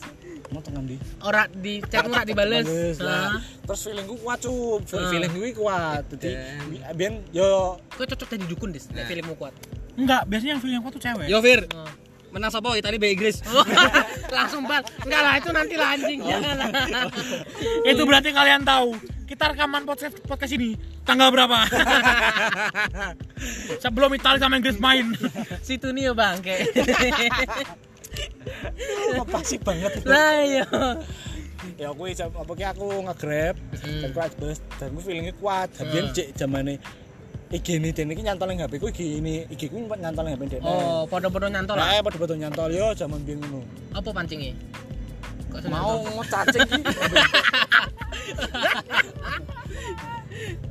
[0.51, 0.99] Mau tengah di.
[1.23, 2.67] ora di chat ora dibales.
[2.99, 3.39] Lah.
[3.63, 4.83] Terus feelingku kuat cuy.
[4.91, 5.09] Ah.
[5.09, 6.03] Feeling gue kuat.
[6.13, 6.35] Jadi
[6.93, 8.69] biar yo Kau cocok jadi dukun.
[8.69, 9.07] Nek Nah.
[9.07, 9.53] filmmu kuat.
[9.95, 11.25] Enggak, biasanya yang feeling yang kuat tuh cewek.
[11.25, 11.87] Yo Fir, Oh.
[12.33, 13.39] menang sapa tadi Be Inggris.
[14.35, 14.81] Langsung bal.
[15.01, 16.19] Enggak lah, itu nanti lah anjing.
[16.21, 16.29] Oh.
[16.29, 16.69] Jangan lah.
[17.89, 21.65] Itu berarti kalian tahu kita rekaman podcast podcast ini tanggal berapa?
[23.81, 25.13] Sebelum Italia sama Inggris main.
[25.61, 26.37] Situ nih ya, Bang.
[26.41, 26.69] Kayak.
[29.43, 29.91] Sih banget.
[30.07, 30.65] Lah iya.
[31.79, 35.71] ya aku apa ki aku nge-grab dan kuat bus dan gue feelingnya kuat.
[35.75, 36.79] Tapi cek zamane
[37.53, 40.57] IG ini dan ini nyantol yang HP ku IG ini IG ku nyantol yang HP
[40.57, 42.01] dene Oh, podo-podo nyantol nah lah.
[42.01, 42.73] pada betul nyantol.
[42.73, 43.61] Yo zaman biyen ngono?
[43.93, 44.57] Apa pancingnya?
[45.53, 46.81] Kok mau ngecacing ki.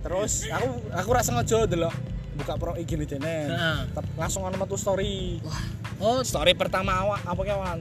[0.03, 1.95] Terus aku aku rasa sengaja delok
[2.37, 3.79] buka pro IG ini dene Heeh.
[3.93, 5.39] Tep- langsung ana metu story.
[6.03, 7.79] Oh, story pertama awak apa ki awan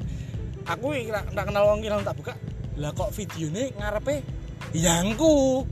[0.67, 2.33] aku ra kenal wong langsung tak buka.
[2.77, 4.23] Lah kok videone ngarepe?
[4.71, 5.67] Yangku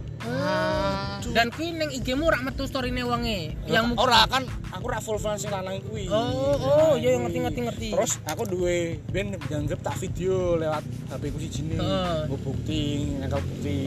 [1.31, 3.55] dan kuwi ning IG-mu rak metu story-ne wonge.
[3.69, 4.43] Yang ora kan
[4.75, 6.11] aku rak full fans sing lanang kuwi.
[6.11, 7.87] Oh, oh, iya ngerti ngerti ngerti.
[7.95, 13.77] terus aku duwe ben dianggap tak video lewat HP ku sijine nggo bukti nyekel bukti.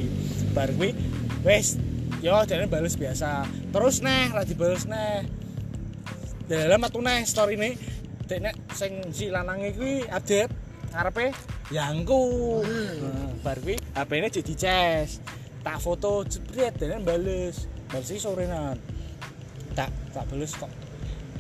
[0.57, 0.91] Bar kuwi
[1.45, 1.77] wis
[2.23, 3.45] yo jane bales biasa.
[3.75, 5.27] Terus neh ra dibales neh.
[6.47, 7.75] Dalam metu neh story ne
[8.31, 10.55] dekne sing si lanange kuwi update
[10.95, 11.35] ngarepe
[11.75, 12.63] yangku
[13.03, 15.19] Nah, bar kuwi HP-ne jadi ces
[15.67, 17.67] tak foto jebret dan bales.
[17.91, 18.79] Bales iki sorenan.
[19.75, 20.71] Tak tak bales kok.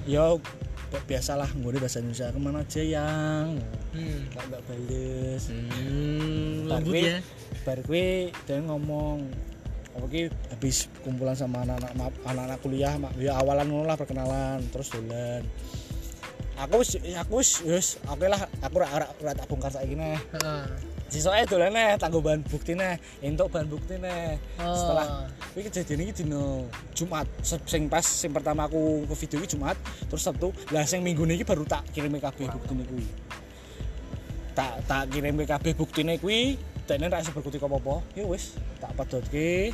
[0.02, 0.42] Yo
[0.90, 2.30] bi- biasalah gue bahasa Indonesia.
[2.30, 3.58] Ke mana aja yang?
[3.94, 4.18] Hmm.
[4.34, 5.42] nggak nggak bales.
[5.46, 7.18] Hmm, lembut ya.
[7.62, 7.78] bar
[8.66, 9.18] ngomong
[9.92, 10.22] apa ki
[10.52, 15.44] habis kumpulan sama anak-anak anak-anak kuliah mak ya awalan ngono lah perkenalan terus dolan
[16.56, 20.64] aku wis aku wis wis oke lah aku ora ora ora tak bongkar saiki Heeh.
[21.12, 24.40] Sisoke dolane tanggo bahan buktine, entuk bahan buktine.
[24.56, 24.72] Oh.
[24.72, 27.28] Setelah kuwi kejadian iki dino Jumat.
[27.44, 29.76] Sing pas sing pertama aku ke video iki Jumat,
[30.08, 30.56] terus Sabtu.
[30.72, 33.04] Lah sing minggu iki baru tak kirime kabeh buktine kuwi.
[34.56, 38.02] Tak tak kirime kabeh buktine kuwi, dene ra iso berkutik apa-apa.
[38.12, 39.70] Ya wis, tak pedhotke.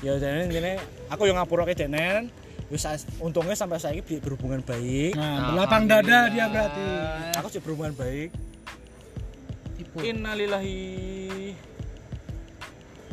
[0.00, 2.32] Ya dene intine aku yo ngapurake denen.
[2.68, 5.12] Wis as- untungnya sampai saiki bi- berhubungan baik.
[5.12, 6.86] Nah, belakang dada dia berarti.
[7.36, 8.30] Aku juga berhubungan baik.
[9.98, 10.78] Innalillahi.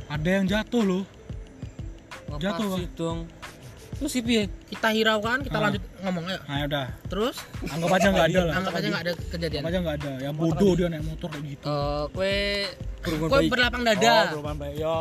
[0.07, 1.03] Ada yang jatuh loh.
[2.37, 3.19] Jatuh, Jatuh dong.
[3.97, 4.45] Terus sih piye?
[4.67, 5.63] Kita hiraukan, kita Ah.
[5.65, 6.39] lanjut ngomong ayo.
[6.43, 6.87] Nah, udah.
[7.07, 7.35] Terus
[7.65, 8.53] Anggap aja nggak ada lah.
[8.55, 9.59] anggap aja nggak ada kejadian.
[9.59, 10.11] Anggap aja nggak ada.
[10.19, 11.65] Yang bodoh dia naik motor kayak gitu.
[11.65, 12.37] Eh, kue
[13.27, 13.49] baik.
[13.49, 14.15] berlapang Oh, dada.
[14.29, 14.75] berhubungan baik.
[14.77, 14.93] Yo,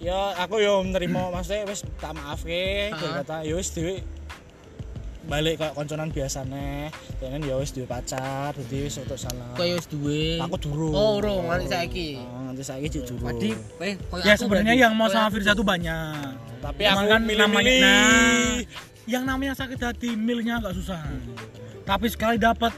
[0.00, 2.94] yo aku yo menerima maksudnya wis tak maafke, Ah.
[2.94, 3.94] dari kata yo wis dhewe
[5.24, 6.92] balik kayak konconan biasane.
[7.20, 9.56] Denen yo wis duwe pacar, dadi wis untuk salah.
[9.56, 10.40] Kau wis duwe.
[10.40, 10.92] Aku durung.
[10.92, 12.08] Oh, urung nganti saiki.
[12.20, 13.32] Oh, nanti saiki cik durung.
[13.32, 13.50] Wadi,
[13.80, 16.36] eh, koyo Ya sebenarnya yang mau sama Firza tuh banyak.
[16.60, 18.56] Tapi Cuman aku kan namanya nah,
[19.04, 21.00] yang namanya sakit hati milnya agak susah.
[21.84, 22.72] Tapi sekali dapat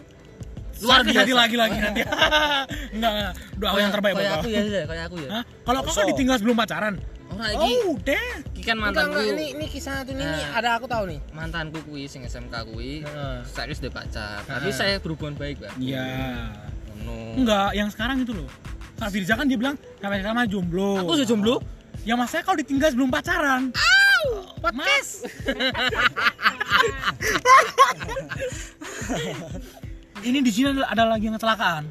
[0.83, 1.33] Luar biasa.
[1.33, 2.03] lagi-lagi nanti.
[2.97, 3.33] enggak, enggak.
[3.57, 5.29] Doa yang terbaik buat aku ya, kayak aku ya.
[5.41, 5.43] Hah?
[5.65, 6.95] Kalau kau kan ditinggal sebelum pacaran.
[7.37, 8.29] Ora iki, Oh, udah.
[8.51, 9.13] iki kan mantanku.
[9.13, 10.57] enggak, ini ini kisah satu ini, ini Nah.
[10.57, 11.21] ada aku tahu nih.
[11.31, 13.37] mantanku kuwi sing SMK kuwi Heeh.
[13.45, 14.75] saya sudah pacar tapi Heeh.
[14.75, 16.09] saya berhubungan baik Pak Iya.
[16.99, 17.37] no.
[17.37, 18.49] Enggak, yang sekarang itu loh.
[18.97, 20.97] Kak Firza kan dia bilang sampai sekarang mah jomblo.
[20.97, 21.57] aku sudah jomblo
[22.03, 23.75] Ya maksudnya kalau ditinggal sebelum pacaran.
[24.57, 25.27] Podcast.
[30.19, 31.85] Ini di sini ada, ada lagi yang kecelakaan.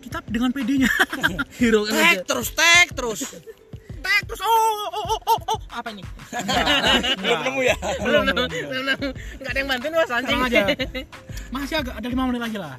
[0.00, 0.88] Kita dengan PD-nya.
[1.56, 3.20] hero kan Tek terus, tek terus.
[4.06, 4.40] Tek terus.
[4.46, 5.58] Oh, oh, oh, oh, oh.
[5.74, 6.06] Apa ini?
[7.18, 7.76] belum nemu ya.
[7.98, 8.98] Belum, belum, belum.
[9.42, 10.38] Enggak ada yang bantuin Mas anjing.
[10.38, 10.62] Aja.
[11.50, 12.78] Masih agak ada lima menit lagi lah.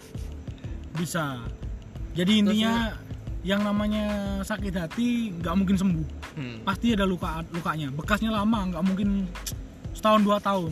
[0.96, 1.44] Bisa.
[2.16, 2.96] Jadi intinya
[3.46, 6.08] yang namanya sakit hati nggak mungkin sembuh.
[6.40, 6.58] Hmm.
[6.64, 7.92] Pasti ada luka lukanya.
[7.92, 9.28] Bekasnya lama, nggak mungkin
[9.92, 10.72] setahun dua tahun.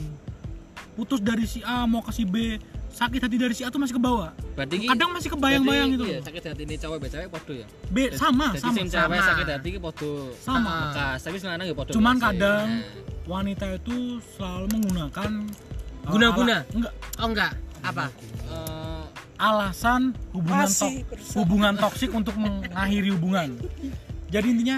[0.95, 2.55] Putus dari si A mau ke si B,
[2.95, 4.31] sakit hati dari si A tuh masih ke bawah.
[4.55, 6.05] berarti Kadang masih kebayang-bayang gitu.
[6.07, 8.71] iya, sakit hati ini cowok be cewek podo ya B sama, jadi sama.
[8.73, 9.27] sing cewek sama.
[9.27, 10.75] sakit hati ki podo Sama.
[10.87, 13.27] bekas tapi lanang ya podo Cuman kadang Nah.
[13.27, 13.95] wanita itu
[14.31, 15.31] selalu menggunakan
[15.99, 16.55] uh, Guna-guna?
[16.57, 17.51] ala- enggak Oh enggak.
[17.81, 18.05] Apa?
[18.47, 19.03] Eh,
[19.37, 21.03] alasan hubungan bersama.
[21.35, 23.59] hubungan toksik untuk mengakhiri hubungan.
[24.25, 24.77] Jadi intinya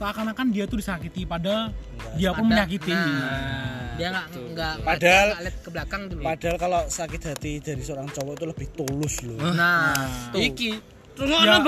[0.00, 1.76] seakan-akan dia tuh disakiti padahal
[2.16, 2.88] dia pun menyakiti.
[2.88, 6.22] Nah, dia enggak enggak Padahal- enggak lihat ke belakang dulu.
[6.24, 9.36] Padahal kalau sakit hati dari seorang cowok itu lebih tulus loh.
[9.52, 9.92] Nah,
[10.32, 10.40] tuh.
[10.40, 10.80] iki
[11.20, 11.60] Ya,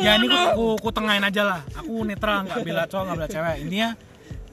[0.00, 1.60] ya ini aku, aku, aku tengahin aja lah.
[1.76, 3.56] Aku netral nggak bela cowok nggak bela cewek.
[3.68, 3.88] Intinya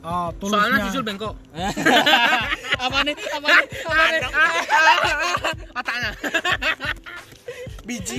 [0.03, 0.59] uh, tulusnya.
[0.59, 1.33] Soalnya sisul bengkok.
[2.83, 4.21] apa nih apa nih apa nih
[5.79, 6.11] Otaknya.
[7.91, 8.17] Biji.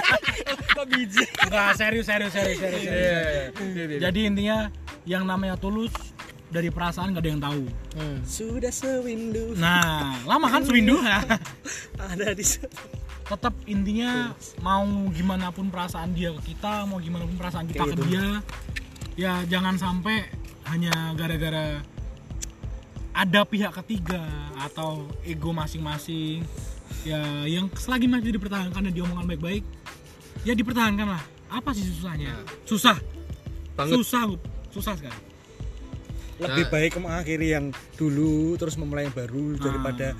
[0.76, 2.82] kok biji Enggak serius serius serius serius.
[3.52, 4.00] serius.
[4.00, 4.72] Jadi intinya
[5.04, 5.92] yang namanya tulus
[6.48, 7.62] dari perasaan nggak ada yang tahu.
[7.98, 8.18] Hmm.
[8.24, 10.96] Sudah sewindu Nah, lama kan sewindu
[12.12, 12.44] ada di
[13.24, 17.96] tetap intinya mau gimana pun perasaan dia ke kita mau gimana pun perasaan kita Kayak
[17.96, 18.26] ke dia
[19.16, 20.28] ya jangan sampai
[20.68, 21.80] hanya gara-gara
[23.16, 24.20] ada pihak ketiga
[24.60, 26.44] atau ego masing-masing
[27.04, 29.62] ya yang selagi masih dipertahankan dan diomongan baik-baik
[30.42, 31.22] ya dipertahankan lah.
[31.52, 32.34] Apa sih susahnya?
[32.66, 32.96] Susah.
[33.76, 34.00] Banget.
[34.00, 34.22] susah
[34.70, 35.20] susah sekali.
[36.38, 36.70] Lebih Nah.
[36.72, 40.18] baik mengakhiri yang dulu terus memulai yang baru daripada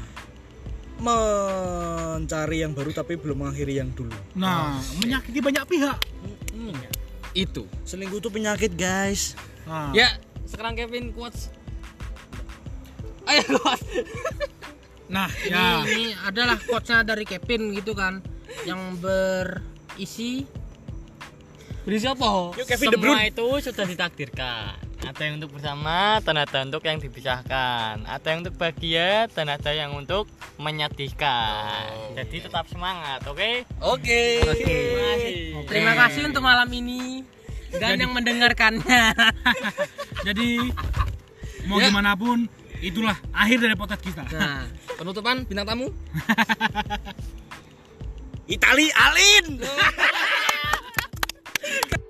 [0.95, 4.15] mencari yang baru tapi belum mengakhiri yang dulu.
[4.39, 5.99] nah menyakiti banyak pihak.
[7.35, 7.67] Itu.
[7.83, 9.35] Selingkuh itu penyakit, guys.
[9.67, 10.07] nah, ya
[10.47, 11.51] sekarang Kevin quotes
[13.27, 13.83] ayo quotes
[15.05, 18.25] nah Ini, ya ini adalah quotes-nya dari Kevin gitu kan
[18.65, 20.49] yang berisi
[21.85, 24.81] berisi apa Yuk Kevin Semua itu sudah ditakdirkan.
[25.05, 28.09] Ada yang untuk bersama dan ada untuk yang dipisahkan.
[28.09, 30.25] Ada yang untuk bahagia dan ada yang untuk
[30.57, 32.17] menyedihkan.
[32.17, 33.69] Jadi tetap semangat, oke?
[33.85, 34.23] oke
[34.57, 35.37] Terima kasih.
[35.69, 37.21] terima kasih untuk malam ini
[37.77, 39.13] dan yang mendengarkannya.
[40.27, 40.73] jadi
[41.69, 41.93] mau Ya.
[41.93, 42.49] gimana pun
[42.85, 44.29] itulah akhir dari podcast kita.
[44.37, 44.69] Nah
[45.01, 45.89] penutupan bintang tamu?
[48.55, 49.57] Itali Alin.